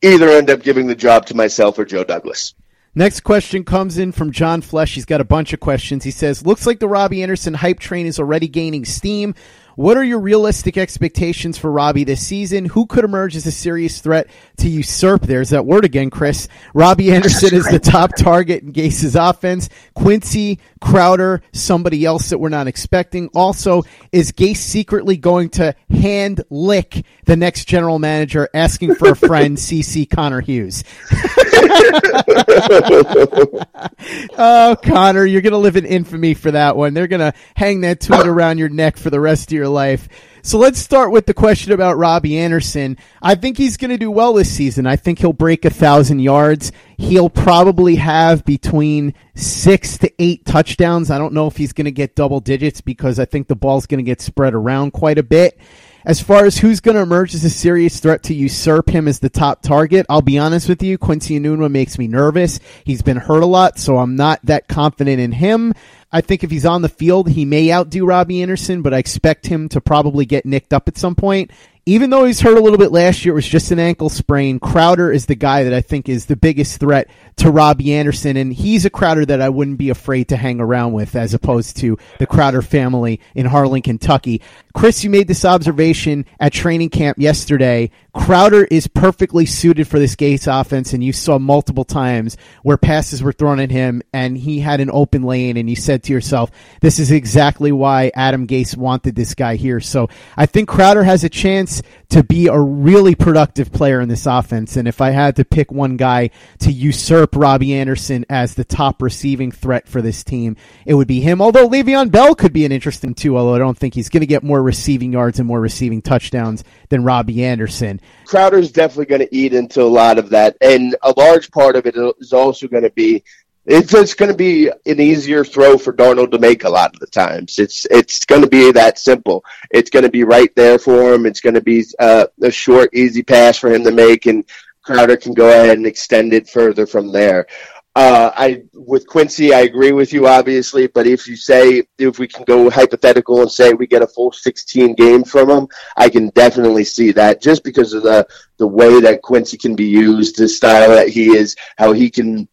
either 0.02 0.28
end 0.28 0.50
up 0.50 0.62
giving 0.62 0.86
the 0.86 0.94
job 0.94 1.26
to 1.26 1.36
myself 1.36 1.78
or 1.78 1.84
Joe 1.84 2.04
Douglas. 2.04 2.54
Next 2.94 3.20
question 3.20 3.64
comes 3.64 3.96
in 3.96 4.12
from 4.12 4.32
John 4.32 4.60
Flesh. 4.60 4.94
He's 4.94 5.06
got 5.06 5.22
a 5.22 5.24
bunch 5.24 5.54
of 5.54 5.60
questions. 5.60 6.04
He 6.04 6.10
says, 6.10 6.44
Looks 6.44 6.66
like 6.66 6.78
the 6.78 6.88
Robby 6.88 7.22
Anderson 7.22 7.54
hype 7.54 7.80
train 7.80 8.04
is 8.04 8.18
already 8.18 8.48
gaining 8.48 8.84
steam. 8.84 9.34
What 9.74 9.96
are 9.96 10.04
your 10.04 10.20
realistic 10.20 10.76
expectations 10.76 11.58
for 11.58 11.70
Robby 11.70 12.04
this 12.04 12.26
season? 12.26 12.66
Who 12.66 12.86
could 12.86 13.04
emerge 13.04 13.36
as 13.36 13.46
a 13.46 13.52
serious 13.52 14.00
threat 14.00 14.28
to 14.58 14.68
usurp? 14.68 15.22
There's 15.22 15.50
that 15.50 15.66
word 15.66 15.84
again, 15.84 16.10
Chris. 16.10 16.48
Robby 16.74 17.12
Anderson 17.12 17.54
is 17.54 17.66
the 17.66 17.78
top 17.78 18.16
target 18.16 18.62
in 18.62 18.72
Gase's 18.72 19.16
offense. 19.16 19.68
Quincy, 19.94 20.58
Crowder, 20.80 21.42
somebody 21.52 22.04
else 22.04 22.30
that 22.30 22.38
we're 22.38 22.48
not 22.48 22.66
expecting. 22.66 23.28
Also, 23.34 23.82
is 24.10 24.32
Gase 24.32 24.56
secretly 24.56 25.16
going 25.16 25.50
to 25.50 25.74
hand 25.90 26.42
lick 26.50 27.04
the 27.24 27.36
next 27.36 27.66
general 27.66 27.98
manager 27.98 28.48
asking 28.52 28.96
for 28.96 29.10
a 29.10 29.16
friend, 29.16 29.56
CC 29.56 30.08
Connor 30.08 30.40
Hughes? 30.40 30.84
oh, 34.38 34.76
Connor, 34.82 35.24
you're 35.24 35.40
going 35.40 35.52
to 35.52 35.58
live 35.58 35.76
in 35.76 35.86
infamy 35.86 36.34
for 36.34 36.50
that 36.50 36.76
one. 36.76 36.94
They're 36.94 37.06
going 37.06 37.20
to 37.20 37.32
hang 37.54 37.82
that 37.82 38.00
tweet 38.00 38.20
around 38.26 38.58
your 38.58 38.68
neck 38.68 38.96
for 38.96 39.10
the 39.10 39.20
rest 39.20 39.50
of 39.50 39.52
your 39.52 39.61
life. 39.68 40.08
So 40.44 40.58
let's 40.58 40.80
start 40.80 41.12
with 41.12 41.26
the 41.26 41.34
question 41.34 41.72
about 41.72 41.98
Robby 41.98 42.36
Anderson. 42.36 42.96
I 43.22 43.36
think 43.36 43.56
he's 43.56 43.76
going 43.76 43.92
to 43.92 43.96
do 43.96 44.10
well 44.10 44.32
this 44.32 44.50
season. 44.50 44.86
I 44.86 44.96
think 44.96 45.20
he'll 45.20 45.32
break 45.32 45.64
a 45.64 45.70
thousand 45.70 46.18
yards. 46.18 46.72
He'll 46.98 47.30
probably 47.30 47.94
have 47.96 48.44
between 48.44 49.14
six 49.36 49.98
to 49.98 50.12
eight 50.18 50.44
touchdowns. 50.44 51.12
I 51.12 51.18
don't 51.18 51.32
know 51.34 51.46
if 51.46 51.56
he's 51.56 51.72
going 51.72 51.84
to 51.84 51.92
get 51.92 52.16
double 52.16 52.40
digits 52.40 52.80
because 52.80 53.20
I 53.20 53.24
think 53.24 53.46
the 53.46 53.54
ball's 53.54 53.86
going 53.86 53.98
to 53.98 54.04
get 54.04 54.20
spread 54.20 54.54
around 54.54 54.92
quite 54.92 55.18
a 55.18 55.22
bit. 55.22 55.58
As 56.04 56.20
far 56.20 56.44
as 56.44 56.58
who's 56.58 56.80
going 56.80 56.96
to 56.96 57.02
emerge 57.02 57.32
as 57.34 57.44
a 57.44 57.50
serious 57.50 58.00
threat 58.00 58.24
to 58.24 58.34
usurp 58.34 58.90
him 58.90 59.06
as 59.06 59.20
the 59.20 59.30
top 59.30 59.62
target, 59.62 60.04
I'll 60.10 60.20
be 60.20 60.38
honest 60.38 60.68
with 60.68 60.82
you, 60.82 60.98
Quincy 60.98 61.38
Enunwa 61.38 61.70
makes 61.70 61.96
me 61.96 62.08
nervous. 62.08 62.58
He's 62.84 63.02
been 63.02 63.18
hurt 63.18 63.44
a 63.44 63.46
lot, 63.46 63.78
so 63.78 63.98
I'm 63.98 64.16
not 64.16 64.40
that 64.44 64.66
confident 64.66 65.20
in 65.20 65.30
him. 65.30 65.74
I 66.12 66.20
think 66.20 66.44
if 66.44 66.50
he's 66.50 66.66
on 66.66 66.82
the 66.82 66.88
field, 66.88 67.28
he 67.28 67.44
may 67.44 67.72
outdo 67.72 68.04
Robby 68.04 68.42
Anderson, 68.42 68.82
but 68.82 68.92
I 68.92 68.98
expect 68.98 69.46
him 69.46 69.68
to 69.70 69.80
probably 69.80 70.26
get 70.26 70.44
nicked 70.44 70.74
up 70.74 70.86
at 70.88 70.98
some 70.98 71.14
point. 71.14 71.50
Even 71.84 72.10
though 72.10 72.24
he's 72.24 72.40
hurt 72.40 72.56
a 72.56 72.60
little 72.60 72.78
bit 72.78 72.92
last 72.92 73.24
year, 73.24 73.32
it 73.32 73.34
was 73.34 73.48
just 73.48 73.72
an 73.72 73.80
ankle 73.80 74.08
sprain. 74.08 74.60
Crowder 74.60 75.10
is 75.10 75.26
the 75.26 75.34
guy 75.34 75.64
that 75.64 75.74
I 75.74 75.80
think 75.80 76.08
is 76.08 76.26
the 76.26 76.36
biggest 76.36 76.78
threat 76.78 77.08
to 77.38 77.50
Robby 77.50 77.92
Anderson, 77.92 78.36
and 78.36 78.52
he's 78.52 78.84
a 78.84 78.90
Crowder 78.90 79.26
that 79.26 79.40
I 79.40 79.48
wouldn't 79.48 79.78
be 79.78 79.90
afraid 79.90 80.28
to 80.28 80.36
hang 80.36 80.60
around 80.60 80.92
with 80.92 81.16
as 81.16 81.34
opposed 81.34 81.78
to 81.78 81.98
the 82.20 82.26
Crowder 82.26 82.62
family 82.62 83.18
in 83.34 83.46
Harlan, 83.46 83.82
Kentucky. 83.82 84.42
Chris, 84.74 85.02
you 85.02 85.10
made 85.10 85.26
this 85.26 85.44
observation 85.44 86.24
at 86.38 86.52
training 86.52 86.90
camp 86.90 87.18
yesterday. 87.18 87.90
Crowder 88.14 88.64
is 88.64 88.86
perfectly 88.86 89.44
suited 89.44 89.88
for 89.88 89.98
this 89.98 90.14
Gase 90.14 90.46
offense, 90.46 90.92
and 90.92 91.02
you 91.02 91.12
saw 91.12 91.38
multiple 91.38 91.84
times 91.84 92.36
where 92.62 92.76
passes 92.76 93.24
were 93.24 93.32
thrown 93.32 93.58
at 93.58 93.72
him 93.72 94.02
and 94.12 94.38
he 94.38 94.60
had 94.60 94.80
an 94.80 94.90
open 94.92 95.24
lane, 95.24 95.56
and 95.56 95.68
you 95.68 95.74
said 95.74 96.04
to 96.04 96.12
yourself, 96.12 96.52
this 96.80 97.00
is 97.00 97.10
exactly 97.10 97.72
why 97.72 98.12
Adam 98.14 98.46
Gase 98.46 98.76
wanted 98.76 99.16
this 99.16 99.34
guy 99.34 99.56
here. 99.56 99.80
So 99.80 100.08
I 100.36 100.46
think 100.46 100.68
Crowder 100.68 101.02
has 101.02 101.24
a 101.24 101.28
chance 101.28 101.71
to 102.10 102.22
be 102.22 102.48
a 102.48 102.58
really 102.58 103.14
productive 103.14 103.72
player 103.72 104.00
in 104.00 104.08
this 104.08 104.26
offense, 104.26 104.76
and 104.76 104.88
if 104.88 105.00
I 105.00 105.10
had 105.10 105.36
to 105.36 105.44
pick 105.44 105.70
one 105.70 105.96
guy 105.96 106.30
to 106.58 106.72
usurp 106.72 107.36
Robby 107.36 107.72
Anderson 107.74 108.26
as 108.28 108.54
the 108.54 108.64
top 108.64 109.00
receiving 109.00 109.52
threat 109.52 109.88
for 109.88 110.02
this 110.02 110.24
team, 110.24 110.56
it 110.84 110.94
would 110.94 111.08
be 111.08 111.20
him. 111.20 111.40
Although 111.40 111.68
Le'Veon 111.68 112.10
Bell 112.10 112.34
could 112.34 112.52
be 112.52 112.64
an 112.64 112.72
interesting 112.72 113.14
too, 113.14 113.38
although 113.38 113.54
I 113.54 113.58
don't 113.58 113.78
think 113.78 113.94
he's 113.94 114.08
going 114.08 114.20
to 114.20 114.26
get 114.26 114.42
more 114.42 114.62
receiving 114.62 115.12
yards 115.12 115.38
and 115.38 115.48
more 115.48 115.60
receiving 115.60 116.02
touchdowns 116.02 116.64
than 116.90 117.04
Robby 117.04 117.44
Anderson. 117.44 118.00
Crowder's 118.26 118.72
definitely 118.72 119.06
going 119.06 119.20
to 119.20 119.34
eat 119.34 119.54
into 119.54 119.82
a 119.82 119.84
lot 119.84 120.18
of 120.18 120.30
that, 120.30 120.56
and 120.60 120.96
a 121.02 121.14
large 121.16 121.50
part 121.50 121.76
of 121.76 121.86
it 121.86 121.94
is 122.18 122.32
also 122.32 122.66
going 122.68 122.82
to 122.82 122.90
be 122.90 123.22
it's 123.64 123.92
just 123.92 124.18
going 124.18 124.30
to 124.30 124.36
be 124.36 124.68
an 124.68 125.00
easier 125.00 125.44
throw 125.44 125.78
for 125.78 125.92
Darnold 125.92 126.32
to 126.32 126.38
make 126.38 126.64
a 126.64 126.68
lot 126.68 126.94
of 126.94 127.00
the 127.00 127.06
times. 127.06 127.58
It's 127.58 127.86
it's 127.90 128.24
going 128.24 128.42
to 128.42 128.48
be 128.48 128.72
that 128.72 128.98
simple. 128.98 129.44
It's 129.70 129.90
going 129.90 130.04
to 130.04 130.10
be 130.10 130.24
right 130.24 130.54
there 130.56 130.78
for 130.78 131.12
him. 131.12 131.26
It's 131.26 131.40
going 131.40 131.54
to 131.54 131.60
be 131.60 131.84
uh, 131.98 132.26
a 132.42 132.50
short, 132.50 132.90
easy 132.92 133.22
pass 133.22 133.58
for 133.58 133.72
him 133.72 133.84
to 133.84 133.92
make, 133.92 134.26
and 134.26 134.44
Crowder 134.82 135.16
can 135.16 135.32
go 135.32 135.48
ahead 135.48 135.76
and 135.76 135.86
extend 135.86 136.32
it 136.32 136.48
further 136.48 136.86
from 136.86 137.12
there. 137.12 137.46
Uh, 137.94 138.30
I 138.34 138.62
with 138.72 139.06
Quincy, 139.06 139.52
I 139.52 139.60
agree 139.60 139.92
with 139.92 140.14
you 140.14 140.26
obviously, 140.26 140.86
but 140.86 141.06
if 141.06 141.28
you 141.28 141.36
say 141.36 141.82
if 141.98 142.18
we 142.18 142.26
can 142.26 142.42
go 142.44 142.70
hypothetical 142.70 143.42
and 143.42 143.52
say 143.52 143.74
we 143.74 143.86
get 143.86 144.00
a 144.00 144.06
full 144.06 144.32
16 144.32 144.94
games 144.94 145.30
from 145.30 145.50
him, 145.50 145.68
I 145.96 146.08
can 146.08 146.30
definitely 146.30 146.84
see 146.84 147.12
that 147.12 147.42
just 147.42 147.62
because 147.62 147.92
of 147.92 148.02
the 148.02 148.26
the 148.56 148.66
way 148.66 148.98
that 149.02 149.20
Quincy 149.20 149.58
can 149.58 149.76
be 149.76 149.84
used, 149.84 150.38
the 150.38 150.48
style 150.48 150.88
that 150.88 151.10
he 151.10 151.36
is, 151.36 151.54
how 151.76 151.92
he 151.92 152.08
can 152.10 152.48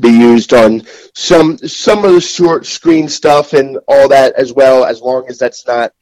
be 0.00 0.10
used 0.10 0.52
on 0.52 0.82
some 1.14 1.58
some 1.58 2.04
of 2.04 2.12
the 2.12 2.20
short 2.20 2.66
screen 2.66 3.08
stuff 3.08 3.52
and 3.52 3.78
all 3.86 4.08
that 4.08 4.34
as 4.34 4.52
well, 4.52 4.84
as 4.84 5.00
long 5.00 5.26
as 5.28 5.38
that's 5.38 5.66
not 5.66 5.92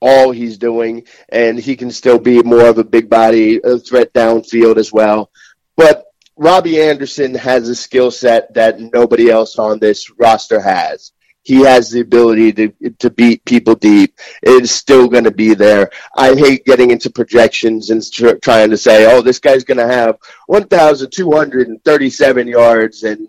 all 0.00 0.30
he's 0.30 0.58
doing, 0.58 1.06
and 1.30 1.58
he 1.58 1.76
can 1.76 1.90
still 1.90 2.18
be 2.18 2.42
more 2.42 2.66
of 2.66 2.78
a 2.78 2.84
big 2.84 3.08
body 3.08 3.58
threat 3.78 4.12
downfield 4.12 4.76
as 4.76 4.92
well. 4.92 5.30
But 5.76 6.04
Robby 6.36 6.82
Anderson 6.82 7.34
has 7.34 7.68
a 7.68 7.74
skill 7.74 8.10
set 8.10 8.52
that 8.54 8.78
nobody 8.78 9.30
else 9.30 9.58
on 9.58 9.78
this 9.78 10.10
roster 10.10 10.60
has. 10.60 11.12
He 11.44 11.60
has 11.60 11.90
the 11.90 12.00
ability 12.00 12.52
to 12.54 12.72
to 12.98 13.10
beat 13.10 13.44
people 13.44 13.74
deep. 13.74 14.18
It 14.42 14.62
is 14.62 14.70
still 14.70 15.08
going 15.08 15.24
to 15.24 15.30
be 15.30 15.52
there. 15.54 15.90
I 16.16 16.34
hate 16.34 16.64
getting 16.64 16.90
into 16.90 17.10
projections 17.10 17.90
and 17.90 18.02
tr- 18.10 18.36
trying 18.42 18.70
to 18.70 18.78
say, 18.78 19.04
"Oh, 19.06 19.20
this 19.20 19.38
guy's 19.38 19.62
going 19.62 19.78
to 19.78 19.86
have 19.86 20.16
1,237 20.46 22.48
yards 22.48 23.02
and 23.04 23.28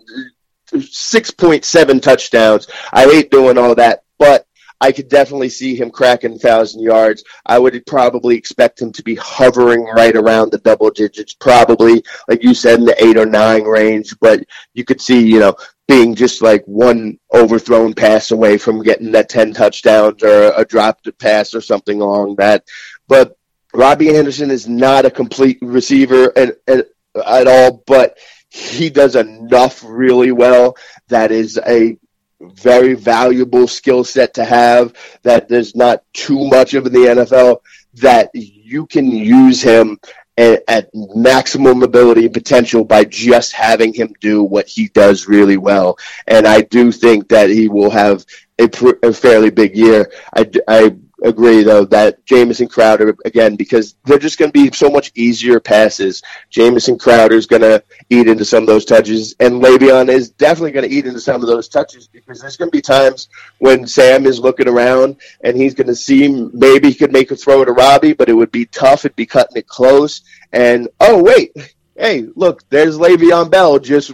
6.7 0.72 2.02
touchdowns." 2.02 2.68
I 2.92 3.04
hate 3.04 3.30
doing 3.30 3.58
all 3.58 3.74
that, 3.74 4.04
but 4.18 4.46
I 4.80 4.92
could 4.92 5.08
definitely 5.08 5.48
see 5.48 5.74
him 5.74 5.90
cracking 5.90 6.38
thousand 6.38 6.82
yards. 6.82 7.24
I 7.46 7.58
would 7.58 7.84
probably 7.86 8.36
expect 8.36 8.80
him 8.80 8.92
to 8.92 9.02
be 9.02 9.14
hovering 9.14 9.84
right 9.84 10.14
around 10.14 10.52
the 10.52 10.58
double 10.58 10.90
digits, 10.90 11.34
probably 11.34 12.02
like 12.28 12.42
you 12.42 12.54
said 12.54 12.78
in 12.80 12.84
the 12.84 13.04
eight 13.04 13.16
or 13.16 13.26
nine 13.26 13.64
range. 13.64 14.14
But 14.20 14.44
you 14.74 14.84
could 14.84 15.00
see, 15.00 15.26
you 15.26 15.40
know, 15.40 15.56
being 15.88 16.14
just 16.14 16.42
like 16.42 16.64
one 16.66 17.18
overthrown 17.32 17.94
pass 17.94 18.30
away 18.30 18.58
from 18.58 18.82
getting 18.82 19.12
that 19.12 19.28
ten 19.28 19.52
touchdowns 19.52 20.22
or 20.22 20.52
a 20.56 20.64
dropped 20.64 21.08
pass 21.18 21.54
or 21.54 21.60
something 21.60 22.00
along 22.00 22.36
that. 22.36 22.64
But 23.08 23.36
Robby 23.72 24.16
Anderson 24.16 24.50
is 24.50 24.68
not 24.68 25.04
a 25.04 25.10
complete 25.10 25.58
receiver 25.60 26.32
at, 26.36 26.56
at, 26.66 26.86
at 27.24 27.46
all, 27.46 27.82
but 27.86 28.18
he 28.48 28.90
does 28.90 29.16
enough 29.16 29.84
really 29.84 30.32
well 30.32 30.76
that 31.08 31.30
is 31.30 31.58
a 31.66 31.96
very 32.40 32.94
valuable 32.94 33.66
skill 33.66 34.04
set 34.04 34.34
to 34.34 34.44
have 34.44 34.94
that 35.22 35.48
there's 35.48 35.74
not 35.74 36.02
too 36.12 36.46
much 36.48 36.74
of 36.74 36.86
in 36.86 36.92
the 36.92 36.98
NFL 36.98 37.58
that 37.94 38.30
you 38.34 38.86
can 38.86 39.10
use 39.10 39.62
him 39.62 39.98
at, 40.36 40.62
at 40.68 40.90
maximum 40.94 41.82
ability 41.82 42.26
and 42.26 42.34
potential 42.34 42.84
by 42.84 43.04
just 43.04 43.52
having 43.52 43.92
him 43.94 44.14
do 44.20 44.42
what 44.44 44.66
he 44.66 44.88
does 44.88 45.26
really 45.26 45.56
well. 45.56 45.98
And 46.26 46.46
I 46.46 46.60
do 46.62 46.92
think 46.92 47.28
that 47.28 47.48
he 47.48 47.68
will 47.68 47.90
have 47.90 48.24
a, 48.58 48.68
pr- 48.68 48.98
a 49.02 49.12
fairly 49.12 49.50
big 49.50 49.76
year. 49.76 50.10
I, 50.34 50.50
I 50.68 50.96
agree 51.22 51.62
though 51.62 51.84
that 51.86 52.24
Jamison 52.26 52.68
Crowder 52.68 53.16
again 53.24 53.56
because 53.56 53.94
they're 54.04 54.18
just 54.18 54.38
going 54.38 54.52
to 54.52 54.52
be 54.52 54.70
so 54.74 54.90
much 54.90 55.12
easier 55.14 55.60
passes. 55.60 56.22
Jamison 56.50 56.98
Crowder 56.98 57.34
is 57.34 57.46
going 57.46 57.62
to 57.62 57.82
eat 58.10 58.28
into 58.28 58.44
some 58.44 58.62
of 58.62 58.66
those 58.66 58.84
touches, 58.84 59.34
and 59.40 59.62
Le'Veon 59.62 60.08
is 60.08 60.30
definitely 60.30 60.72
going 60.72 60.88
to 60.88 60.94
eat 60.94 61.06
into 61.06 61.20
some 61.20 61.40
of 61.40 61.48
those 61.48 61.68
touches 61.68 62.06
because 62.06 62.40
there's 62.40 62.56
going 62.56 62.70
to 62.70 62.76
be 62.76 62.82
times 62.82 63.28
when 63.58 63.86
Sam 63.86 64.26
is 64.26 64.40
looking 64.40 64.68
around 64.68 65.16
and 65.42 65.56
he's 65.56 65.74
going 65.74 65.86
to 65.86 65.96
see 65.96 66.28
maybe 66.52 66.88
he 66.88 66.94
could 66.94 67.12
make 67.12 67.30
a 67.30 67.36
throw 67.36 67.64
to 67.64 67.72
Robby, 67.72 68.12
but 68.12 68.28
it 68.28 68.34
would 68.34 68.52
be 68.52 68.66
tough. 68.66 69.04
It'd 69.04 69.16
be 69.16 69.26
cutting 69.26 69.56
it 69.56 69.66
close, 69.66 70.22
and 70.52 70.88
oh 71.00 71.22
wait, 71.22 71.52
hey, 71.96 72.26
look, 72.34 72.68
there's 72.68 72.98
Le'Veon 72.98 73.50
Bell 73.50 73.78
just 73.78 74.12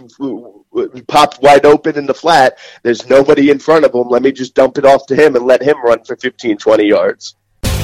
popped 1.07 1.41
wide 1.41 1.65
open 1.65 1.97
in 1.97 2.05
the 2.05 2.13
flat. 2.13 2.57
There's 2.83 3.07
nobody 3.09 3.49
in 3.49 3.59
front 3.59 3.85
of 3.85 3.93
him. 3.93 4.09
Let 4.09 4.21
me 4.21 4.31
just 4.31 4.55
dump 4.55 4.77
it 4.77 4.85
off 4.85 5.05
to 5.07 5.15
him 5.15 5.35
and 5.35 5.45
let 5.45 5.61
him 5.61 5.81
run 5.83 6.03
for 6.03 6.15
15, 6.15 6.57
20 6.57 6.87
yards. 6.87 7.35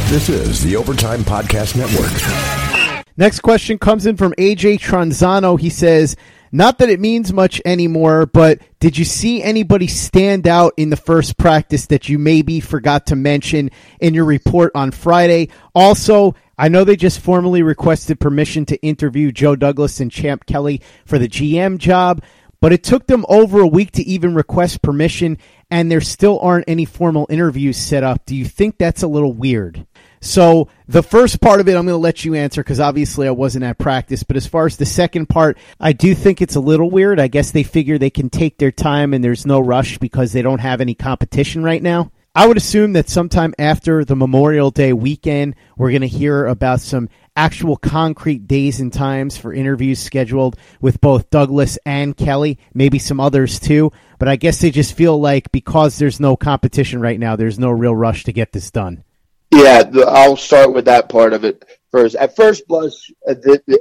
This 0.07 0.29
is 0.29 0.63
the 0.63 0.75
Overtime 0.75 1.21
Podcast 1.21 1.75
Network. 1.75 3.05
Next 3.15 3.41
question 3.41 3.77
comes 3.77 4.05
in 4.05 4.17
from 4.17 4.33
AJ 4.33 4.79
Tronzano. 4.79 5.59
He 5.59 5.69
says, 5.69 6.15
not 6.51 6.79
that 6.79 6.89
it 6.89 6.99
means 6.99 7.31
much 7.31 7.61
anymore, 7.63 8.25
but 8.25 8.59
did 8.79 8.97
you 8.97 9.05
see 9.05 9.43
anybody 9.43 9.87
stand 9.87 10.47
out 10.47 10.73
in 10.77 10.89
the 10.89 10.95
first 10.95 11.37
practice 11.37 11.87
that 11.87 12.09
you 12.09 12.17
maybe 12.17 12.59
forgot 12.59 13.07
to 13.07 13.15
mention 13.15 13.69
in 13.99 14.13
your 14.13 14.25
report 14.25 14.71
on 14.73 14.91
Friday? 14.91 15.49
Also, 15.75 16.33
I 16.57 16.69
know 16.69 16.83
they 16.83 16.95
just 16.95 17.19
formally 17.19 17.61
requested 17.61 18.19
permission 18.19 18.65
to 18.65 18.81
interview 18.81 19.31
Joe 19.31 19.55
Douglas 19.55 19.99
and 19.99 20.11
Champ 20.11 20.45
Kelly 20.45 20.81
for 21.05 21.19
the 21.19 21.27
GM 21.27 21.77
job. 21.77 22.23
But 22.61 22.73
it 22.73 22.83
took 22.83 23.07
them 23.07 23.25
over 23.29 23.61
a 23.61 23.67
week 23.67 23.91
to 23.93 24.03
even 24.03 24.35
request 24.35 24.81
permission, 24.81 25.37
and 25.71 25.89
there 25.89 26.01
still 26.01 26.39
aren't 26.39 26.67
any 26.67 26.85
formal 26.85 27.25
interviews 27.29 27.77
set 27.77 28.03
up. 28.03 28.25
Do 28.25 28.35
you 28.35 28.45
think 28.45 28.77
that's 28.77 29.03
a 29.03 29.07
little 29.07 29.31
weird? 29.31 29.85
So, 30.21 30.67
the 30.85 31.01
first 31.01 31.39
part 31.39 31.61
of 31.61 31.69
it, 31.69 31.77
I'm 31.77 31.85
going 31.85 31.93
to 31.93 31.97
let 31.97 32.25
you 32.25 32.35
answer 32.35 32.61
because 32.61 32.81
obviously 32.81 33.27
I 33.27 33.31
wasn't 33.31 33.63
at 33.63 33.77
practice. 33.77 34.23
But 34.23 34.35
as 34.35 34.45
far 34.45 34.65
as 34.65 34.75
the 34.75 34.85
second 34.85 35.27
part, 35.27 35.57
I 35.79 35.93
do 35.93 36.13
think 36.13 36.41
it's 36.41 36.55
a 36.55 36.59
little 36.59 36.89
weird. 36.89 37.21
I 37.21 37.29
guess 37.29 37.51
they 37.51 37.63
figure 37.63 37.97
they 37.97 38.09
can 38.09 38.29
take 38.29 38.57
their 38.57 38.71
time 38.71 39.13
and 39.13 39.23
there's 39.23 39.45
no 39.45 39.61
rush 39.61 39.97
because 39.97 40.33
they 40.33 40.41
don't 40.41 40.59
have 40.59 40.81
any 40.81 40.95
competition 40.95 41.63
right 41.63 41.81
now. 41.81 42.11
I 42.35 42.45
would 42.45 42.57
assume 42.57 42.93
that 42.93 43.09
sometime 43.09 43.55
after 43.57 44.05
the 44.05 44.15
Memorial 44.15 44.69
Day 44.69 44.93
weekend, 44.93 45.55
we're 45.77 45.89
going 45.89 46.01
to 46.01 46.07
hear 46.07 46.45
about 46.45 46.79
some 46.79 47.09
actual 47.35 47.75
concrete 47.75 48.47
days 48.47 48.79
and 48.79 48.93
times 48.93 49.35
for 49.35 49.51
interviews 49.51 49.99
scheduled 49.99 50.55
with 50.79 51.01
both 51.01 51.31
Douglas 51.31 51.79
and 51.87 52.15
Kelly, 52.15 52.59
maybe 52.73 52.99
some 52.99 53.19
others 53.19 53.59
too. 53.59 53.91
But 54.19 54.27
I 54.27 54.35
guess 54.35 54.61
they 54.61 54.69
just 54.69 54.93
feel 54.93 55.19
like 55.19 55.51
because 55.51 55.97
there's 55.97 56.19
no 56.19 56.35
competition 56.35 57.01
right 57.01 57.19
now, 57.19 57.35
there's 57.35 57.57
no 57.57 57.71
real 57.71 57.95
rush 57.95 58.25
to 58.25 58.33
get 58.33 58.51
this 58.51 58.69
done. 58.69 59.03
Yeah, 59.51 59.89
I'll 60.07 60.35
start 60.35 60.73
with 60.73 60.85
that 60.85 61.09
part 61.09 61.33
of 61.33 61.43
it 61.43 61.78
first. 61.91 62.15
At 62.15 62.35
first 62.35 62.67
blush, 62.67 63.11
uh, 63.27 63.35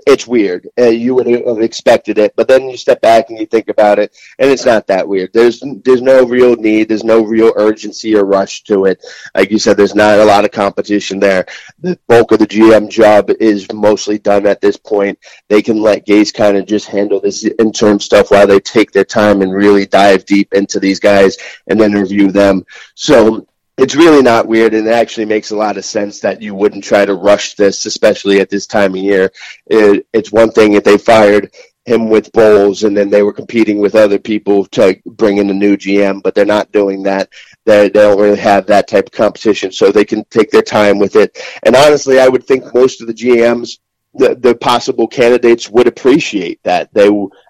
it's 0.07 0.27
weird. 0.27 0.69
Uh, 0.79 0.87
you 0.87 1.15
would 1.15 1.27
have 1.27 1.61
expected 1.61 2.19
it, 2.19 2.35
but 2.37 2.49
then 2.49 2.69
you 2.69 2.77
step 2.77 3.01
back 3.01 3.31
and 3.31 3.39
you 3.39 3.47
think 3.47 3.69
about 3.69 3.99
it, 3.99 4.17
and 4.39 4.51
it's 4.51 4.65
not 4.65 4.87
that 4.87 5.07
weird. 5.07 5.33
There's 5.33 5.63
there's 5.85 6.03
no 6.03 6.25
real 6.25 6.57
need. 6.57 6.89
There's 6.89 7.05
no 7.05 7.23
real 7.23 7.53
urgency 7.57 8.15
or 8.17 8.25
rush 8.25 8.63
to 8.65 8.87
it. 8.87 9.05
Like 9.35 9.51
you 9.51 9.59
said, 9.59 9.77
there's 9.77 9.95
not 9.95 10.19
a 10.19 10.25
lot 10.25 10.45
of 10.45 10.51
competition 10.51 11.19
there. 11.19 11.47
The 11.81 11.99
bulk 12.09 12.33
of 12.33 12.39
the 12.39 12.47
GM 12.47 12.91
job 12.91 13.31
is 13.41 13.67
mostly 13.73 14.19
done 14.19 14.47
at 14.47 14.61
this 14.61 14.77
point. 14.77 15.19
They 15.49 15.63
can 15.63 15.81
let 15.81 16.07
Gase 16.07 16.33
kind 16.33 16.57
of 16.57 16.67
just 16.67 16.87
handle 16.87 17.21
this 17.21 17.45
interim 17.59 18.01
stuff 18.01 18.31
while 18.31 18.47
they 18.47 18.61
take 18.61 18.93
their 18.93 19.05
time 19.05 19.43
and 19.43 19.53
really 19.53 19.87
dive 19.87 20.25
deep 20.25 20.55
into 20.55 20.81
these 20.81 21.01
guys 21.01 21.37
and 21.67 21.81
then 21.81 21.93
review 21.93 22.33
them. 22.33 22.65
So 22.95 23.47
it's 23.79 23.95
really 23.95 24.23
not 24.23 24.49
weird 24.49 24.75
and 24.75 24.87
it 24.87 24.93
actually 24.93 25.25
makes 25.25 25.51
a 25.51 25.57
lot 25.57 25.77
of 25.77 25.85
sense 25.85 26.21
that 26.21 26.43
you 26.43 26.55
wouldn't 26.55 26.85
try 26.85 27.05
to 27.05 27.15
rush 27.15 27.55
this 27.55 27.87
especially 27.87 28.41
at 28.41 28.51
this 28.51 28.67
time 28.67 28.95
of 28.95 29.01
year. 29.01 29.31
It, 29.67 30.07
it's 30.13 30.33
one 30.33 30.51
thing 30.51 30.75
if 30.75 30.85
they 30.85 30.99
fired 30.99 31.55
him 31.85 32.11
with 32.11 32.33
Bowles 32.33 32.83
and 32.83 32.95
then 32.97 33.09
they 33.09 33.23
were 33.23 33.33
competing 33.33 33.79
with 33.79 33.95
other 33.95 34.19
people 34.19 34.67
to 34.67 35.01
bring 35.07 35.39
in 35.39 35.49
a 35.49 35.55
new 35.55 35.77
gm 35.77 36.23
but 36.23 36.35
they're 36.35 36.45
not 36.45 36.73
doing 36.73 37.03
that. 37.05 37.31
They, 37.65 37.89
they 37.89 38.01
don't 38.01 38.21
really 38.21 38.39
have 38.39 38.67
that 38.67 38.89
type 38.89 39.07
of 39.07 39.13
competition 39.13 39.73
so 39.73 39.91
they 39.91 40.05
can 40.05 40.25
take 40.25 40.51
their 40.51 40.63
time 40.63 40.99
with 40.99 41.17
it. 41.17 41.39
And 41.63 41.77
honestly 41.77 42.19
i 42.19 42.29
would 42.29 42.45
think 42.45 42.75
most 42.75 43.01
of 43.01 43.07
the 43.07 43.15
gms 43.15 43.79
the, 44.15 44.35
the 44.35 44.55
possible 44.55 45.07
candidates 45.07 45.69
would 45.69 45.87
appreciate 45.87 46.61
that. 46.65 46.93
They 46.93 47.09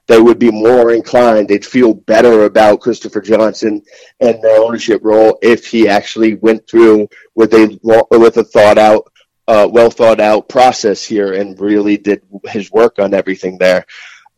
they 0.09 0.21
would 0.21 0.39
be 0.39 0.51
more 0.51 0.91
inclined. 0.91 1.49
They'd 1.49 1.65
feel 1.65 1.93
better 1.95 2.45
about 2.45 2.81
Christopher 2.81 3.21
Johnson 3.21 3.83
and 4.21 4.43
their 4.43 4.61
ownership 4.61 5.03
role 5.05 5.39
if 5.43 5.67
he 5.67 5.87
actually 5.87 6.35
went 6.35 6.67
through 6.67 7.09
with 7.35 7.53
a 7.53 7.79
with 8.11 8.39
a 8.39 8.45
thought 8.45 8.79
out, 8.79 9.13
uh, 9.47 9.69
well 9.71 9.91
thought 9.91 10.19
out 10.19 10.49
process 10.49 11.05
here 11.05 11.35
and 11.35 11.61
really 11.61 11.99
did 11.99 12.23
his 12.47 12.71
work 12.73 12.99
on 12.99 13.13
everything 13.13 13.59
there. 13.59 13.85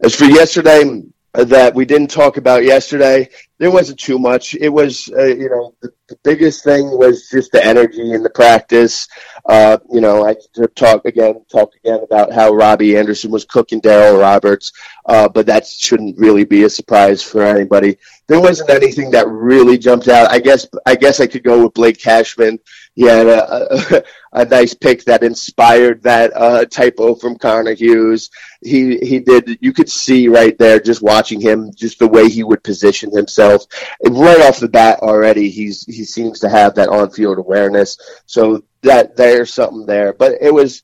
As 0.03 0.15
for 0.15 0.25
yesterday, 0.25 1.03
that 1.33 1.75
we 1.75 1.85
didn't 1.85 2.11
talk 2.11 2.37
about 2.37 2.65
yesterday, 2.65 3.29
there 3.59 3.71
wasn't 3.71 4.01
too 4.01 4.19
much. 4.19 4.55
It 4.55 4.69
was, 4.69 5.09
uh, 5.17 5.27
you 5.27 5.49
know, 5.49 5.75
the, 5.81 5.93
the, 6.09 6.17
biggest 6.25 6.65
thing 6.65 6.99
was 6.99 7.29
just 7.31 7.53
the 7.53 7.65
energy 7.65 8.13
in 8.13 8.23
the 8.23 8.31
practice. 8.31 9.07
Uh, 9.47 9.79
you 9.93 10.01
know, 10.01 10.27
I 10.27 10.35
talk 10.75 11.05
again, 11.05 11.45
talk 11.51 11.71
again 11.85 12.01
about 12.03 12.33
how 12.33 12.53
Robby 12.53 12.97
Anderson 12.97 13.31
was 13.31 13.45
cooking 13.45 13.81
Darryl 13.81 14.21
Roberts, 14.21 14.73
uh, 15.07 15.29
but 15.29 15.47
that 15.47 15.67
shouldn't 15.67 16.19
really 16.19 16.45
be 16.45 16.65
a 16.65 16.71
surprise 16.71 17.23
for 17.23 17.43
anybody. 17.43 17.97
There 18.27 18.41
wasn't 18.41 18.71
anything 18.71 19.13
that 19.13 19.29
really 19.29 19.79
jumped 19.79 20.09
out. 20.09 20.33
I 20.33 20.41
guess, 20.41 20.67
I 20.87 20.97
guess 20.97 21.21
I 21.21 21.29
could 21.29 21.45
go 21.45 21.63
with 21.65 21.75
Blake 21.75 22.01
Cashman 22.01 22.59
he 22.95 23.03
had 23.05 23.27
a, 23.27 23.75
a, 23.75 24.03
a 24.33 24.45
nice 24.45 24.75
pick 24.75 25.05
that 25.05 25.23
inspired 25.23 26.03
that 26.03 26.33
uh, 26.35 26.65
typo 26.67 27.15
from 27.15 27.39
Connor 27.39 27.75
Hughes. 27.75 28.31
He 28.63 28.99
he 28.99 29.21
did. 29.21 29.59
You 29.61 29.73
could 29.73 29.91
see 29.91 30.29
right 30.29 30.57
there, 30.59 30.81
just 30.81 31.03
watching 31.03 31.41
him, 31.41 31.73
just 31.75 31.99
the 31.99 32.09
way 32.09 32.29
he 32.29 32.43
would 32.43 32.63
position 32.63 33.11
himself. 33.11 33.67
And 34.03 34.19
right 34.19 34.41
off 34.43 34.61
the 34.61 34.69
bat, 34.69 35.01
already 35.01 35.51
he's 35.51 35.85
he 35.87 36.05
seems 36.05 36.41
to 36.41 36.49
have 36.49 36.75
that 36.75 36.89
on 36.89 37.11
field 37.11 37.39
awareness. 37.39 37.99
So 38.27 38.63
that 38.83 39.17
there's 39.17 39.53
something 39.53 39.87
there. 39.87 40.13
But 40.13 40.35
it 40.41 40.53
was 40.53 40.83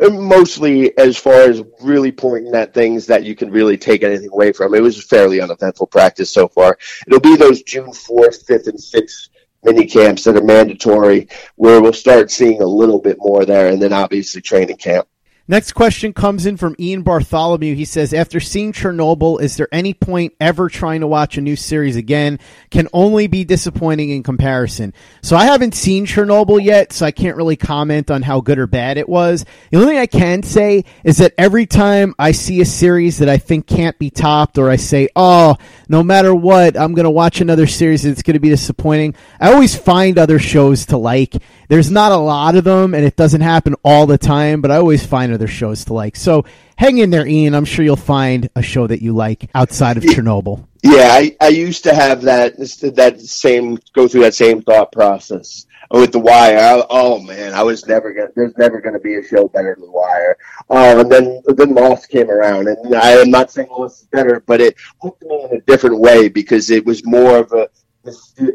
mostly 0.00 0.96
as 0.96 1.16
far 1.16 1.40
as 1.40 1.62
really 1.80 2.12
pointing 2.12 2.54
at 2.54 2.72
things 2.72 3.06
that 3.06 3.24
you 3.24 3.34
can 3.34 3.50
really 3.50 3.76
take 3.76 4.04
anything 4.04 4.30
away 4.30 4.52
from. 4.52 4.74
It 4.74 4.82
was 4.82 4.98
a 4.98 5.02
fairly 5.02 5.40
uneventful 5.40 5.88
practice 5.88 6.30
so 6.30 6.46
far. 6.46 6.78
It'll 7.06 7.18
be 7.20 7.36
those 7.36 7.62
June 7.62 7.90
4th, 7.90 8.46
5th, 8.46 8.68
and 8.68 8.78
6th 8.78 9.28
mini 9.62 9.86
camps 9.86 10.24
that 10.24 10.36
are 10.36 10.44
mandatory 10.44 11.28
where 11.56 11.80
we'll 11.80 11.92
start 11.92 12.30
seeing 12.30 12.62
a 12.62 12.66
little 12.66 13.00
bit 13.00 13.18
more 13.18 13.44
there, 13.44 13.68
and 13.68 13.80
then 13.80 13.92
obviously 13.92 14.40
training 14.40 14.76
camp. 14.76 15.08
Next 15.50 15.72
question 15.72 16.12
comes 16.12 16.44
in 16.44 16.58
from 16.58 16.76
Ian 16.78 17.00
Bartholomew. 17.00 17.74
He 17.74 17.86
says, 17.86 18.12
after 18.12 18.38
seeing 18.38 18.74
Chernobyl, 18.74 19.40
is 19.40 19.56
there 19.56 19.68
any 19.72 19.94
point 19.94 20.34
ever 20.38 20.68
trying 20.68 21.00
to 21.00 21.06
watch 21.06 21.38
a 21.38 21.40
new 21.40 21.56
series 21.56 21.96
again? 21.96 22.38
Can 22.70 22.86
only 22.92 23.28
be 23.28 23.44
disappointing 23.44 24.10
in 24.10 24.22
comparison. 24.22 24.92
So 25.22 25.38
I 25.38 25.46
haven't 25.46 25.74
seen 25.74 26.04
Chernobyl 26.04 26.62
yet, 26.62 26.92
so 26.92 27.06
I 27.06 27.12
can't 27.12 27.38
really 27.38 27.56
comment 27.56 28.10
on 28.10 28.20
how 28.20 28.42
good 28.42 28.58
or 28.58 28.66
bad 28.66 28.98
it 28.98 29.08
was. 29.08 29.46
The 29.70 29.78
only 29.78 29.88
thing 29.88 29.98
I 29.98 30.06
can 30.06 30.42
say 30.42 30.84
is 31.02 31.16
that 31.16 31.32
every 31.38 31.64
time 31.64 32.14
I 32.18 32.32
see 32.32 32.60
a 32.60 32.66
series 32.66 33.16
that 33.16 33.30
I 33.30 33.38
think 33.38 33.66
can't 33.66 33.98
be 33.98 34.10
topped, 34.10 34.58
or 34.58 34.68
I 34.68 34.76
say, 34.76 35.08
oh, 35.16 35.56
no 35.88 36.02
matter 36.02 36.34
what, 36.34 36.78
I'm 36.78 36.92
going 36.92 37.04
to 37.04 37.10
watch 37.10 37.40
another 37.40 37.66
series 37.66 38.02
that's 38.02 38.20
going 38.20 38.34
to 38.34 38.40
be 38.40 38.50
disappointing, 38.50 39.14
I 39.40 39.54
always 39.54 39.74
find 39.74 40.18
other 40.18 40.38
shows 40.38 40.84
to 40.86 40.98
like. 40.98 41.36
There's 41.68 41.90
not 41.90 42.12
a 42.12 42.16
lot 42.16 42.56
of 42.56 42.64
them, 42.64 42.94
and 42.94 43.04
it 43.04 43.14
doesn't 43.14 43.42
happen 43.42 43.74
all 43.84 44.06
the 44.06 44.16
time, 44.16 44.62
but 44.62 44.70
I 44.70 44.76
always 44.76 45.04
find 45.04 45.32
other 45.32 45.46
shows 45.46 45.84
to 45.86 45.94
like. 45.94 46.16
So 46.16 46.46
hang 46.76 46.96
in 46.96 47.10
there, 47.10 47.26
Ian. 47.26 47.54
I'm 47.54 47.66
sure 47.66 47.84
you'll 47.84 47.96
find 47.96 48.48
a 48.56 48.62
show 48.62 48.86
that 48.86 49.02
you 49.02 49.12
like 49.12 49.50
outside 49.54 49.98
of 49.98 50.02
Chernobyl. 50.02 50.66
Yeah, 50.82 51.08
I, 51.12 51.36
I 51.40 51.48
used 51.48 51.84
to 51.84 51.94
have 51.94 52.22
that 52.22 52.56
that 52.56 53.20
same 53.20 53.78
go 53.92 54.08
through 54.08 54.22
that 54.22 54.34
same 54.34 54.62
thought 54.62 54.92
process 54.92 55.66
with 55.90 56.12
The 56.12 56.18
Wire. 56.18 56.58
I, 56.58 56.82
oh 56.88 57.20
man, 57.20 57.52
I 57.52 57.62
was 57.62 57.86
never 57.86 58.12
gonna. 58.12 58.30
There's 58.34 58.56
never 58.56 58.80
gonna 58.80 59.00
be 59.00 59.16
a 59.16 59.22
show 59.22 59.48
better 59.48 59.74
than 59.74 59.86
The 59.86 59.90
Wire. 59.90 60.36
Um, 60.70 61.00
and 61.00 61.12
then 61.12 61.42
then 61.48 61.74
Lost 61.74 62.08
came 62.08 62.30
around, 62.30 62.68
and 62.68 62.94
I 62.94 63.10
am 63.10 63.30
not 63.30 63.50
saying 63.50 63.68
Lost 63.70 64.02
is 64.02 64.08
better, 64.08 64.42
but 64.46 64.60
it 64.60 64.76
hooked 65.02 65.22
me 65.22 65.48
in 65.50 65.56
a 65.58 65.60
different 65.62 65.98
way 65.98 66.28
because 66.28 66.70
it 66.70 66.86
was 66.86 67.04
more 67.04 67.38
of 67.38 67.52
a 67.52 67.68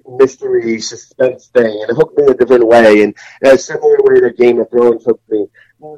mystery 0.08 0.80
suspense 0.80 1.48
thing, 1.48 1.80
and 1.82 1.90
it 1.90 1.96
hooked 1.96 2.18
me 2.18 2.26
in 2.26 2.32
a 2.32 2.36
different 2.36 2.68
way, 2.68 3.04
and 3.04 3.16
in 3.42 3.52
a 3.52 3.58
similar 3.58 3.98
way 4.02 4.20
that 4.22 4.38
Game 4.38 4.60
of 4.60 4.70
Thrones 4.70 5.06
hooked 5.06 5.30
me. 5.30 5.48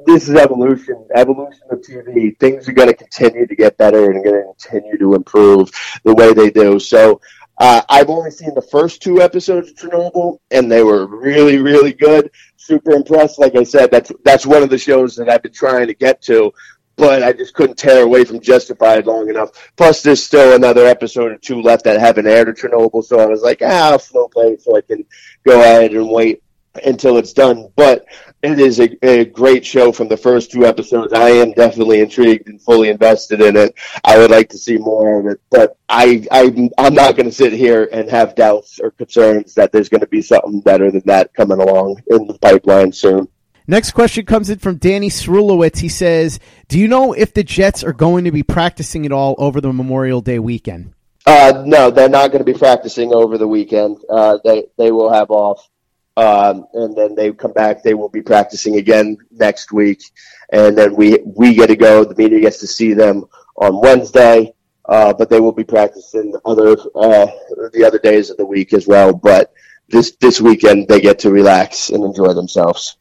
This 0.06 0.28
is 0.28 0.36
evolution, 0.36 1.08
evolution 1.14 1.62
of 1.70 1.80
TV. 1.82 2.38
Things 2.40 2.68
are 2.68 2.74
going 2.74 2.88
to 2.88 2.96
continue 2.96 3.46
to 3.46 3.56
get 3.56 3.78
better 3.78 4.12
and 4.12 4.24
going 4.24 4.42
to 4.42 4.54
continue 4.58 4.98
to 4.98 5.14
improve 5.14 5.70
the 6.04 6.16
way 6.16 6.34
they 6.34 6.50
do. 6.50 6.80
So 6.80 7.22
uh, 7.58 7.82
I've 7.88 8.10
only 8.10 8.32
seen 8.32 8.54
the 8.54 8.62
first 8.62 9.02
two 9.02 9.22
episodes 9.22 9.70
of 9.70 9.78
Chernobyl, 9.78 10.40
and 10.52 10.72
they 10.72 10.84
were 10.84 11.08
really, 11.08 11.60
really 11.60 11.94
good. 11.94 12.32
Super 12.58 12.92
impressed. 12.92 13.40
Like 13.40 13.56
I 13.56 13.64
said, 13.64 13.92
that's 13.92 14.12
that's 14.24 14.46
one 14.46 14.64
of 14.64 14.70
the 14.70 14.78
shows 14.78 15.16
that 15.16 15.30
I've 15.30 15.44
been 15.44 15.54
trying 15.54 15.88
to 15.88 15.94
get 15.94 16.22
to 16.24 16.52
but 16.96 17.24
I 17.24 17.34
just 17.34 17.54
couldn't 17.54 17.78
tear 17.78 18.04
away 18.04 18.24
from 18.24 18.40
Justified 18.40 19.06
long 19.06 19.30
enough. 19.30 19.72
Plus, 19.76 20.02
there's 20.02 20.24
still 20.24 20.56
another 20.56 20.86
episode 20.86 21.32
or 21.32 21.38
two 21.38 21.62
left 21.62 21.84
that 21.86 22.00
haven't 22.00 22.28
aired 22.28 22.50
at 22.50 22.56
Chernobyl, 22.56 23.04
so 23.04 23.20
I 23.20 23.26
was 23.26 23.42
like, 23.42 23.60
ah, 23.62 23.92
I'll 23.92 24.00
slow 24.00 24.28
play 24.28 24.58
so 24.58 24.78
I 24.78 24.82
can 24.82 25.06
go 25.46 25.60
ahead 25.60 25.92
and 25.92 26.10
wait 26.10 26.42
until 26.84 27.18
it's 27.18 27.34
done. 27.34 27.70
But 27.76 28.06
it 28.44 28.60
is 28.60 28.80
a, 28.80 29.06
a, 29.06 29.26
great 29.26 29.66
show 29.66 29.92
from 29.92 30.08
the 30.08 30.18
first 30.18 30.52
two 30.52 30.66
episodes. 30.66 31.14
I 31.14 31.30
am 31.30 31.54
definitely 31.54 32.00
intrigued 32.02 32.48
and 32.48 32.62
fully 32.62 32.90
invested 32.90 33.42
in 33.42 33.56
it. 33.56 33.74
I 34.04 34.18
would 34.18 34.32
like 34.32 34.50
to 34.50 34.58
see 34.58 34.78
more 34.78 35.20
of 35.20 35.26
it, 35.28 35.40
but 35.50 35.78
I, 35.90 36.26
I 36.32 36.70
I'm 36.78 36.94
not 36.94 37.16
going 37.16 37.28
to 37.28 37.32
sit 37.32 37.54
here 37.54 37.90
and 37.92 38.10
have 38.10 38.36
doubts 38.36 38.80
or 38.80 38.92
concerns 38.92 39.54
that 39.56 39.72
there's 39.72 39.90
going 39.90 40.02
to 40.02 40.08
be 40.08 40.22
something 40.22 40.62
better 40.62 40.92
than 40.92 41.04
that 41.06 41.34
coming 41.34 41.60
along 41.60 42.02
in 42.08 42.28
the 42.28 42.38
pipeline 42.40 42.92
soon. 42.92 43.28
Next 43.68 43.92
question 43.92 44.26
comes 44.26 44.52
in 44.52 44.60
from 44.60 44.78
Danny 44.78 45.10
Srulowitz. 45.10 45.80
He 45.80 45.90
says, 45.90 46.40
"Do 46.68 46.78
you 46.78 46.88
know 46.88 47.14
if 47.14 47.34
the 47.34 47.44
Jets 47.44 47.84
are 47.84 47.94
going 47.94 48.26
to 48.26 48.32
be 48.32 48.44
practicing 48.44 49.08
at 49.08 49.12
all 49.12 49.34
over 49.40 49.60
the 49.60 49.74
Memorial 49.74 50.22
Day 50.22 50.38
weekend?" 50.38 50.94
Uh, 51.26 51.64
no, 51.66 51.90
they're 51.90 52.08
not 52.08 52.32
going 52.32 52.46
to 52.46 52.52
be 52.52 52.58
practicing 52.58 53.12
over 53.12 53.40
the 53.40 53.48
weekend. 53.48 53.98
Uh, 54.08 54.38
they 54.44 54.66
they 54.78 54.92
will 54.92 55.12
have 55.12 55.32
off, 55.32 55.68
um, 56.16 56.68
and 56.74 56.96
then 56.96 57.16
they 57.16 57.32
come 57.32 57.54
back. 57.54 57.82
They 57.82 57.96
will 57.96 58.10
be 58.10 58.22
practicing 58.22 58.76
again 58.76 59.18
next 59.32 59.72
week, 59.72 60.04
and 60.52 60.78
then 60.78 60.96
we 60.96 61.18
we 61.26 61.56
get 61.56 61.68
to 61.68 61.76
go. 61.76 62.04
The 62.04 62.14
media 62.16 62.42
gets 62.42 62.60
to 62.60 62.68
see 62.68 62.94
them 62.94 63.26
on 63.56 63.82
Wednesday, 63.82 64.54
uh, 64.88 65.12
but 65.14 65.32
they 65.32 65.40
will 65.40 65.54
be 65.54 65.64
practicing 65.64 66.36
other 66.46 66.78
uh, 66.94 67.26
the 67.74 67.84
other 67.84 67.98
days 67.98 68.30
of 68.30 68.38
the 68.38 68.46
week 68.46 68.74
as 68.74 68.86
well. 68.86 69.12
But 69.12 69.52
this 69.90 70.16
this 70.18 70.40
weekend 70.40 70.88
they 70.88 71.02
get 71.02 71.18
to 71.20 71.32
relax 71.32 71.90
and 71.90 72.04
enjoy 72.04 72.34
themselves 72.34 72.98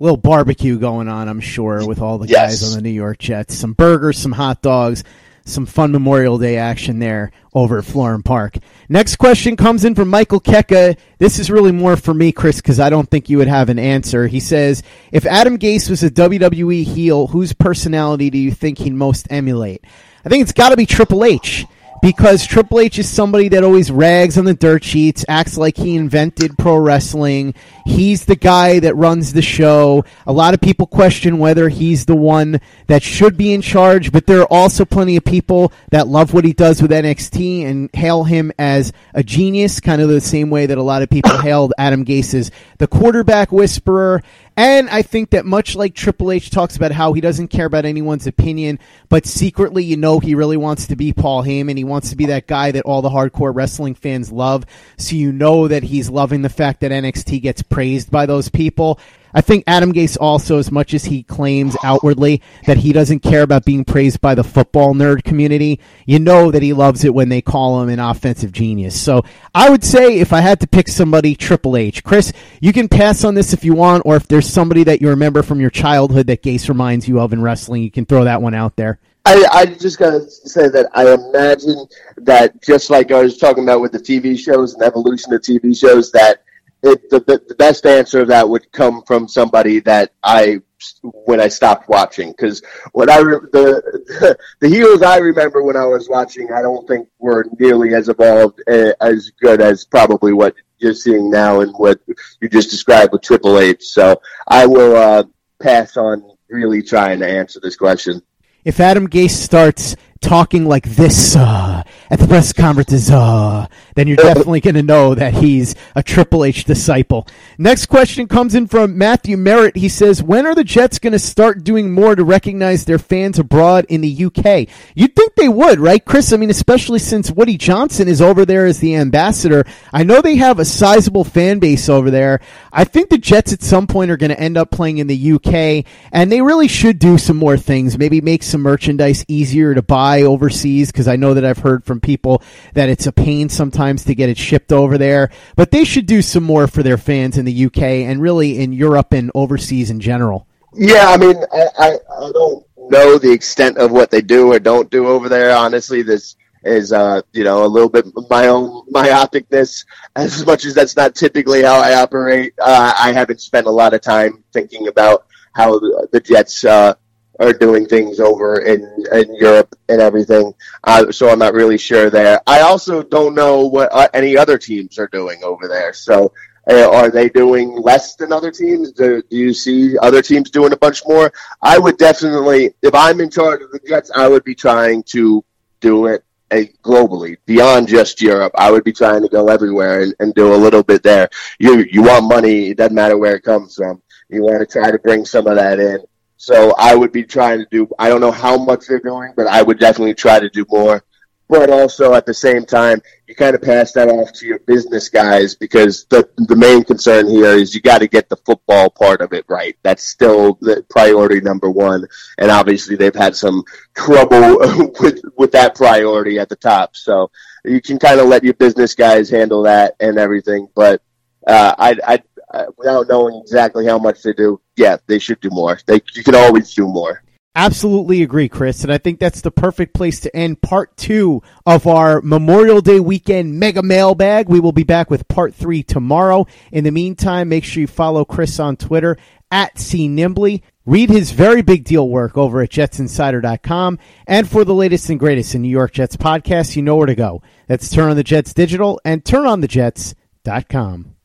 little 0.00 0.16
barbecue 0.16 0.78
going 0.78 1.08
on, 1.08 1.28
I'm 1.28 1.40
sure, 1.40 1.86
with 1.86 2.00
all 2.00 2.18
the 2.18 2.26
yes. 2.26 2.62
guys 2.62 2.70
on 2.70 2.76
the 2.76 2.82
New 2.82 2.94
York 2.94 3.18
Jets. 3.18 3.54
Some 3.54 3.74
burgers, 3.74 4.18
some 4.18 4.32
hot 4.32 4.62
dogs, 4.62 5.04
some 5.44 5.66
fun 5.66 5.92
Memorial 5.92 6.38
Day 6.38 6.56
action 6.56 6.98
there 6.98 7.30
over 7.54 7.78
at 7.78 7.84
Florham 7.84 8.24
Park. 8.24 8.56
Next 8.88 9.16
question 9.16 9.56
comes 9.56 9.84
in 9.84 9.94
from 9.94 10.08
Michael 10.08 10.40
Keka. 10.40 10.96
This 11.18 11.38
is 11.38 11.50
really 11.50 11.72
more 11.72 11.96
for 11.96 12.14
me, 12.14 12.32
Chris, 12.32 12.56
because 12.56 12.80
I 12.80 12.90
don't 12.90 13.08
think 13.08 13.28
you 13.28 13.38
would 13.38 13.48
have 13.48 13.68
an 13.68 13.78
answer. 13.78 14.26
He 14.26 14.40
says, 14.40 14.82
if 15.12 15.26
Adam 15.26 15.58
Gase 15.58 15.90
was 15.90 16.02
a 16.02 16.10
WWE 16.10 16.84
heel, 16.84 17.26
whose 17.26 17.52
personality 17.52 18.30
do 18.30 18.38
you 18.38 18.52
think 18.52 18.78
he'd 18.78 18.94
most 18.94 19.26
emulate? 19.30 19.84
I 20.24 20.28
think 20.28 20.42
it's 20.42 20.52
got 20.52 20.70
to 20.70 20.76
be 20.76 20.86
Triple 20.86 21.24
H 21.24 21.66
because 22.02 22.46
Triple 22.46 22.80
H 22.80 22.98
is 22.98 23.08
somebody 23.08 23.48
that 23.48 23.64
always 23.64 23.90
rags 23.90 24.38
on 24.38 24.44
the 24.44 24.54
dirt 24.54 24.82
sheets, 24.82 25.24
acts 25.28 25.58
like 25.58 25.76
he 25.76 25.96
invented 25.96 26.56
pro 26.56 26.76
wrestling. 26.76 27.54
He's 27.84 28.24
the 28.24 28.36
guy 28.36 28.78
that 28.80 28.96
runs 28.96 29.32
the 29.32 29.42
show. 29.42 30.04
A 30.26 30.32
lot 30.32 30.54
of 30.54 30.60
people 30.60 30.86
question 30.86 31.38
whether 31.38 31.68
he's 31.68 32.06
the 32.06 32.16
one 32.16 32.60
that 32.86 33.02
should 33.02 33.36
be 33.36 33.52
in 33.52 33.60
charge, 33.60 34.12
but 34.12 34.26
there 34.26 34.40
are 34.40 34.52
also 34.52 34.84
plenty 34.84 35.16
of 35.16 35.24
people 35.24 35.72
that 35.90 36.08
love 36.08 36.32
what 36.32 36.44
he 36.44 36.52
does 36.52 36.80
with 36.80 36.90
NXT 36.90 37.64
and 37.66 37.90
hail 37.92 38.24
him 38.24 38.52
as 38.58 38.92
a 39.14 39.22
genius, 39.22 39.80
kind 39.80 40.00
of 40.00 40.08
the 40.08 40.20
same 40.20 40.50
way 40.50 40.66
that 40.66 40.78
a 40.78 40.82
lot 40.82 41.02
of 41.02 41.10
people 41.10 41.36
hailed 41.42 41.74
Adam 41.78 42.04
Gase 42.04 42.34
as 42.34 42.50
the 42.78 42.86
quarterback 42.86 43.52
whisperer. 43.52 44.22
And 44.56 44.90
I 44.90 45.02
think 45.02 45.30
that 45.30 45.46
much 45.46 45.74
like 45.74 45.94
Triple 45.94 46.32
H 46.32 46.50
talks 46.50 46.76
about 46.76 46.92
how 46.92 47.12
he 47.12 47.20
doesn't 47.20 47.48
care 47.48 47.66
about 47.66 47.84
anyone's 47.84 48.26
opinion, 48.26 48.78
but 49.08 49.24
secretly 49.26 49.84
you 49.84 49.96
know 49.96 50.18
he 50.18 50.34
really 50.34 50.56
wants 50.56 50.88
to 50.88 50.96
be 50.96 51.12
Paul 51.12 51.42
Heyman. 51.44 51.76
He 51.76 51.84
wants 51.84 52.10
to 52.10 52.16
be 52.16 52.26
that 52.26 52.46
guy 52.46 52.70
that 52.72 52.84
all 52.84 53.00
the 53.02 53.08
hardcore 53.08 53.54
wrestling 53.54 53.94
fans 53.94 54.30
love. 54.30 54.66
So 54.98 55.16
you 55.16 55.32
know 55.32 55.68
that 55.68 55.84
he's 55.84 56.10
loving 56.10 56.42
the 56.42 56.48
fact 56.48 56.80
that 56.80 56.90
NXT 56.90 57.40
gets 57.42 57.62
praised 57.62 58.10
by 58.10 58.26
those 58.26 58.48
people. 58.48 59.00
I 59.34 59.40
think 59.40 59.64
Adam 59.66 59.92
Gase 59.92 60.16
also, 60.20 60.58
as 60.58 60.70
much 60.70 60.94
as 60.94 61.04
he 61.04 61.22
claims 61.22 61.76
outwardly 61.82 62.42
that 62.66 62.78
he 62.78 62.92
doesn't 62.92 63.20
care 63.20 63.42
about 63.42 63.64
being 63.64 63.84
praised 63.84 64.20
by 64.20 64.34
the 64.34 64.44
football 64.44 64.94
nerd 64.94 65.24
community, 65.24 65.80
you 66.06 66.18
know 66.18 66.50
that 66.50 66.62
he 66.62 66.72
loves 66.72 67.04
it 67.04 67.14
when 67.14 67.28
they 67.28 67.40
call 67.40 67.82
him 67.82 67.88
an 67.88 68.00
offensive 68.00 68.52
genius. 68.52 69.00
So 69.00 69.22
I 69.54 69.70
would 69.70 69.84
say 69.84 70.18
if 70.18 70.32
I 70.32 70.40
had 70.40 70.60
to 70.60 70.66
pick 70.66 70.88
somebody, 70.88 71.34
Triple 71.34 71.76
H. 71.76 72.02
Chris, 72.02 72.32
you 72.60 72.72
can 72.72 72.88
pass 72.88 73.24
on 73.24 73.34
this 73.34 73.52
if 73.52 73.64
you 73.64 73.74
want, 73.74 74.02
or 74.06 74.16
if 74.16 74.26
there's 74.28 74.48
somebody 74.48 74.84
that 74.84 75.00
you 75.00 75.08
remember 75.08 75.42
from 75.42 75.60
your 75.60 75.70
childhood 75.70 76.26
that 76.28 76.42
Gase 76.42 76.68
reminds 76.68 77.08
you 77.08 77.20
of 77.20 77.32
in 77.32 77.42
wrestling, 77.42 77.82
you 77.82 77.90
can 77.90 78.06
throw 78.06 78.24
that 78.24 78.42
one 78.42 78.54
out 78.54 78.76
there. 78.76 78.98
I, 79.26 79.44
I 79.52 79.66
just 79.66 79.98
gotta 79.98 80.28
say 80.30 80.68
that 80.68 80.88
I 80.94 81.12
imagine 81.12 81.86
that 82.16 82.62
just 82.62 82.88
like 82.90 83.12
I 83.12 83.22
was 83.22 83.36
talking 83.36 83.64
about 83.64 83.80
with 83.80 83.92
the 83.92 83.98
TV 83.98 84.38
shows 84.38 84.74
and 84.74 84.82
evolution 84.82 85.32
of 85.34 85.42
TV 85.42 85.78
shows, 85.78 86.10
that 86.12 86.42
it, 86.82 87.10
the, 87.10 87.20
the 87.20 87.54
best 87.56 87.86
answer 87.86 88.20
of 88.20 88.28
that 88.28 88.48
would 88.48 88.70
come 88.72 89.02
from 89.02 89.28
somebody 89.28 89.80
that 89.80 90.12
I 90.22 90.60
when 91.02 91.40
I 91.40 91.48
stopped 91.48 91.88
watching 91.88 92.30
because 92.30 92.62
what 92.92 93.10
I 93.10 93.18
the 93.20 94.38
the 94.60 94.68
heels 94.68 95.02
I 95.02 95.18
remember 95.18 95.62
when 95.62 95.76
I 95.76 95.84
was 95.84 96.08
watching 96.08 96.52
I 96.52 96.62
don't 96.62 96.88
think 96.88 97.08
were 97.18 97.46
nearly 97.58 97.94
as 97.94 98.08
evolved 98.08 98.62
uh, 98.66 98.92
as 99.00 99.30
good 99.40 99.60
as 99.60 99.84
probably 99.84 100.32
what 100.32 100.54
you're 100.78 100.94
seeing 100.94 101.30
now 101.30 101.60
and 101.60 101.72
what 101.74 102.00
you 102.40 102.48
just 102.48 102.70
described 102.70 103.12
with 103.12 103.22
Triple 103.22 103.58
H. 103.58 103.84
So 103.84 104.20
I 104.48 104.66
will 104.66 104.96
uh, 104.96 105.24
pass 105.60 105.96
on 105.96 106.24
really 106.48 106.82
trying 106.82 107.20
to 107.20 107.28
answer 107.28 107.60
this 107.60 107.76
question. 107.76 108.22
If 108.64 108.80
Adam 108.80 109.08
Gase 109.08 109.30
starts 109.30 109.96
talking 110.20 110.66
like 110.66 110.84
this 110.84 111.34
uh, 111.34 111.82
at 112.10 112.18
the 112.18 112.26
press 112.26 112.52
conferences, 112.52 113.10
uh, 113.10 113.66
then 113.94 114.06
you're 114.06 114.16
definitely 114.16 114.60
going 114.60 114.74
to 114.74 114.82
know 114.82 115.14
that 115.14 115.34
he's 115.34 115.74
a 115.94 116.02
Triple 116.02 116.44
H 116.44 116.64
disciple. 116.64 117.26
Next 117.58 117.86
question 117.86 118.28
comes 118.28 118.54
in 118.54 118.66
from 118.66 118.98
Matthew 118.98 119.36
Merritt. 119.36 119.76
He 119.76 119.88
says, 119.88 120.22
"When 120.22 120.46
are 120.46 120.54
the 120.54 120.64
Jets 120.64 120.98
going 120.98 121.12
to 121.12 121.18
start 121.18 121.64
doing 121.64 121.92
more 121.92 122.14
to 122.14 122.24
recognize 122.24 122.84
their 122.84 122.98
fans 122.98 123.38
abroad 123.38 123.86
in 123.88 124.00
the 124.00 124.24
UK?" 124.24 124.68
You'd 124.94 125.16
think 125.16 125.34
they 125.34 125.48
would, 125.48 125.80
right, 125.80 126.04
Chris? 126.04 126.32
I 126.32 126.36
mean, 126.36 126.50
especially 126.50 126.98
since 126.98 127.30
Woody 127.30 127.56
Johnson 127.56 128.08
is 128.08 128.20
over 128.20 128.44
there 128.44 128.66
as 128.66 128.80
the 128.80 128.96
ambassador. 128.96 129.64
I 129.92 130.02
know 130.02 130.20
they 130.20 130.36
have 130.36 130.58
a 130.58 130.64
sizable 130.64 131.24
fan 131.24 131.58
base 131.58 131.88
over 131.88 132.10
there. 132.10 132.40
I 132.72 132.84
think 132.84 133.08
the 133.08 133.18
Jets 133.18 133.52
at 133.52 133.62
some 133.62 133.86
point 133.86 134.10
are 134.10 134.16
going 134.16 134.30
to 134.30 134.40
end 134.40 134.56
up 134.56 134.70
playing 134.70 134.98
in 134.98 135.06
the 135.06 135.32
UK, 135.32 135.84
and 136.12 136.30
they 136.30 136.42
really 136.42 136.68
should 136.68 136.98
do 136.98 137.18
some 137.18 137.36
more 137.36 137.56
things. 137.56 137.98
Maybe 137.98 138.20
make 138.20 138.42
some 138.42 138.60
merchandise 138.60 139.24
easier 139.28 139.74
to 139.74 139.82
buy 139.82 140.09
buy 140.10 140.22
overseas 140.22 140.90
because 140.90 141.06
I 141.06 141.16
know 141.16 141.34
that 141.34 141.44
I've 141.44 141.58
heard 141.58 141.84
from 141.84 142.00
people 142.00 142.42
that 142.74 142.88
it's 142.88 143.06
a 143.06 143.12
pain 143.12 143.48
sometimes 143.48 144.04
to 144.04 144.14
get 144.14 144.28
it 144.28 144.38
shipped 144.38 144.72
over 144.72 144.98
there. 144.98 145.30
But 145.56 145.70
they 145.70 145.84
should 145.84 146.06
do 146.06 146.20
some 146.22 146.42
more 146.42 146.66
for 146.66 146.82
their 146.82 146.98
fans 146.98 147.38
in 147.38 147.44
the 147.44 147.66
UK 147.66 147.82
and 148.08 148.20
really 148.20 148.58
in 148.60 148.72
Europe 148.72 149.12
and 149.12 149.30
overseas 149.34 149.90
in 149.90 150.00
general. 150.00 150.46
Yeah, 150.74 151.08
I 151.08 151.16
mean, 151.16 151.36
I, 151.52 151.66
I, 151.78 151.88
I 151.94 152.32
don't 152.32 152.66
know 152.76 153.18
the 153.18 153.32
extent 153.32 153.78
of 153.78 153.92
what 153.92 154.10
they 154.10 154.20
do 154.20 154.52
or 154.52 154.58
don't 154.58 154.90
do 154.90 155.06
over 155.06 155.28
there. 155.28 155.56
Honestly, 155.56 156.02
this 156.02 156.36
is 156.62 156.92
uh, 156.92 157.22
you 157.32 157.44
know 157.44 157.64
a 157.64 157.66
little 157.66 157.88
bit 157.88 158.06
my 158.28 158.48
own 158.48 158.86
myopicness. 158.92 159.84
As 160.16 160.44
much 160.44 160.64
as 160.64 160.74
that's 160.74 160.96
not 160.96 161.14
typically 161.14 161.62
how 161.62 161.80
I 161.80 161.94
operate, 162.02 162.54
uh, 162.60 162.92
I 162.98 163.12
haven't 163.12 163.40
spent 163.40 163.66
a 163.66 163.70
lot 163.70 163.94
of 163.94 164.00
time 164.00 164.44
thinking 164.52 164.88
about 164.88 165.26
how 165.52 165.78
the, 165.78 166.08
the 166.12 166.20
Jets 166.20 166.64
uh, 166.64 166.94
are 167.40 167.52
doing 167.54 167.86
things 167.86 168.20
over 168.20 168.60
in, 168.60 168.82
in 169.12 169.34
Europe 169.34 169.74
and 169.88 170.00
everything. 170.00 170.52
Uh, 170.84 171.10
so 171.10 171.28
I'm 171.30 171.38
not 171.38 171.54
really 171.54 171.78
sure 171.78 172.10
there. 172.10 172.40
I 172.46 172.60
also 172.60 173.02
don't 173.02 173.34
know 173.34 173.66
what 173.66 173.88
uh, 173.92 174.08
any 174.12 174.36
other 174.36 174.58
teams 174.58 174.98
are 174.98 175.08
doing 175.08 175.42
over 175.42 175.66
there. 175.66 175.94
So 175.94 176.32
uh, 176.70 176.90
are 176.90 177.10
they 177.10 177.30
doing 177.30 177.80
less 177.80 178.14
than 178.14 178.32
other 178.32 178.50
teams? 178.50 178.92
Do, 178.92 179.22
do, 179.22 179.36
you 179.36 179.54
see 179.54 179.96
other 179.98 180.20
teams 180.20 180.50
doing 180.50 180.72
a 180.72 180.76
bunch 180.76 181.02
more? 181.06 181.32
I 181.62 181.78
would 181.78 181.96
definitely, 181.96 182.74
if 182.82 182.94
I'm 182.94 183.20
in 183.20 183.30
charge 183.30 183.62
of 183.62 183.70
the 183.70 183.80
Jets, 183.88 184.10
I 184.14 184.28
would 184.28 184.44
be 184.44 184.54
trying 184.54 185.02
to 185.04 185.42
do 185.80 186.06
it 186.06 186.22
uh, 186.50 186.62
globally, 186.82 187.38
beyond 187.46 187.88
just 187.88 188.20
Europe. 188.20 188.52
I 188.56 188.70
would 188.70 188.84
be 188.84 188.92
trying 188.92 189.22
to 189.22 189.28
go 189.28 189.48
everywhere 189.48 190.02
and, 190.02 190.14
and 190.20 190.34
do 190.34 190.52
a 190.52 190.56
little 190.56 190.82
bit 190.82 191.02
there. 191.02 191.30
You 191.58 191.86
you 191.90 192.02
want 192.02 192.24
money? 192.24 192.70
It 192.70 192.76
doesn't 192.76 192.94
matter 192.94 193.16
where 193.16 193.36
it 193.36 193.44
comes 193.44 193.76
from. 193.76 194.02
You 194.28 194.42
want 194.42 194.60
to 194.60 194.66
try 194.66 194.90
to 194.90 194.98
bring 194.98 195.24
some 195.24 195.46
of 195.46 195.56
that 195.56 195.78
in. 195.78 196.00
So 196.40 196.72
I 196.78 196.94
would 196.94 197.12
be 197.12 197.22
trying 197.22 197.58
to 197.58 197.66
do. 197.70 197.86
I 197.98 198.08
don't 198.08 198.22
know 198.22 198.32
how 198.32 198.56
much 198.56 198.86
they're 198.86 198.98
doing, 198.98 199.34
but 199.36 199.46
I 199.46 199.60
would 199.60 199.78
definitely 199.78 200.14
try 200.14 200.40
to 200.40 200.48
do 200.48 200.64
more. 200.70 201.04
But 201.50 201.68
also 201.68 202.14
at 202.14 202.24
the 202.24 202.32
same 202.32 202.64
time, 202.64 203.02
you 203.26 203.34
kind 203.34 203.54
of 203.54 203.60
pass 203.60 203.92
that 203.92 204.08
off 204.08 204.32
to 204.34 204.46
your 204.46 204.60
business 204.60 205.10
guys 205.10 205.54
because 205.54 206.06
the 206.06 206.26
the 206.38 206.56
main 206.56 206.82
concern 206.82 207.28
here 207.28 207.50
is 207.50 207.74
you 207.74 207.82
got 207.82 207.98
to 207.98 208.08
get 208.08 208.30
the 208.30 208.38
football 208.38 208.88
part 208.88 209.20
of 209.20 209.34
it 209.34 209.44
right. 209.48 209.76
That's 209.82 210.02
still 210.02 210.56
the 210.62 210.82
priority 210.88 211.42
number 211.42 211.70
one, 211.70 212.06
and 212.38 212.50
obviously 212.50 212.96
they've 212.96 213.14
had 213.14 213.36
some 213.36 213.62
trouble 213.94 214.60
with 215.00 215.20
with 215.36 215.52
that 215.52 215.74
priority 215.74 216.38
at 216.38 216.48
the 216.48 216.56
top. 216.56 216.96
So 216.96 217.30
you 217.66 217.82
can 217.82 217.98
kind 217.98 218.18
of 218.18 218.28
let 218.28 218.44
your 218.44 218.54
business 218.54 218.94
guys 218.94 219.28
handle 219.28 219.64
that 219.64 219.94
and 220.00 220.18
everything. 220.18 220.68
But 220.74 221.02
uh, 221.46 221.74
I, 221.76 221.96
I 222.06 222.22
uh, 222.52 222.66
without 222.78 223.08
knowing 223.08 223.40
exactly 223.40 223.86
how 223.86 223.98
much 223.98 224.22
they 224.22 224.32
do, 224.32 224.60
yeah, 224.80 224.96
they 225.06 225.18
should 225.18 225.40
do 225.40 225.50
more. 225.50 225.78
They 225.86 226.00
you 226.14 226.24
can 226.24 226.34
always 226.34 226.74
do 226.74 226.86
more. 226.86 227.22
Absolutely 227.54 228.22
agree, 228.22 228.48
Chris. 228.48 228.84
And 228.84 228.92
I 228.92 228.98
think 228.98 229.18
that's 229.18 229.40
the 229.40 229.50
perfect 229.50 229.92
place 229.92 230.20
to 230.20 230.34
end 230.34 230.62
part 230.62 230.96
two 230.96 231.42
of 231.66 231.86
our 231.86 232.22
Memorial 232.22 232.80
Day 232.80 233.00
weekend 233.00 233.58
mega 233.58 233.82
mailbag. 233.82 234.48
We 234.48 234.60
will 234.60 234.72
be 234.72 234.84
back 234.84 235.10
with 235.10 235.28
part 235.28 235.54
three 235.54 235.82
tomorrow. 235.82 236.46
In 236.72 236.84
the 236.84 236.92
meantime, 236.92 237.48
make 237.48 237.64
sure 237.64 237.82
you 237.82 237.86
follow 237.86 238.24
Chris 238.24 238.58
on 238.60 238.76
Twitter 238.76 239.18
at 239.50 239.74
CNimbley. 239.74 240.62
Read 240.86 241.10
his 241.10 241.32
very 241.32 241.60
big 241.60 241.84
deal 241.84 242.08
work 242.08 242.38
over 242.38 242.62
at 242.62 242.70
jetsinsider.com. 242.70 243.98
And 244.26 244.48
for 244.48 244.64
the 244.64 244.74
latest 244.74 245.10
and 245.10 245.20
greatest 245.20 245.54
in 245.54 245.62
New 245.62 245.68
York 245.68 245.92
Jets 245.92 246.16
podcasts, 246.16 246.76
you 246.76 246.82
know 246.82 246.96
where 246.96 247.06
to 247.06 247.14
go. 247.16 247.42
That's 247.66 247.90
Turn 247.90 248.10
on 248.10 248.16
the 248.16 248.24
Jets 248.24 248.54
Digital 248.54 249.00
and 249.04 249.24
turnonthejets.com. 249.24 251.16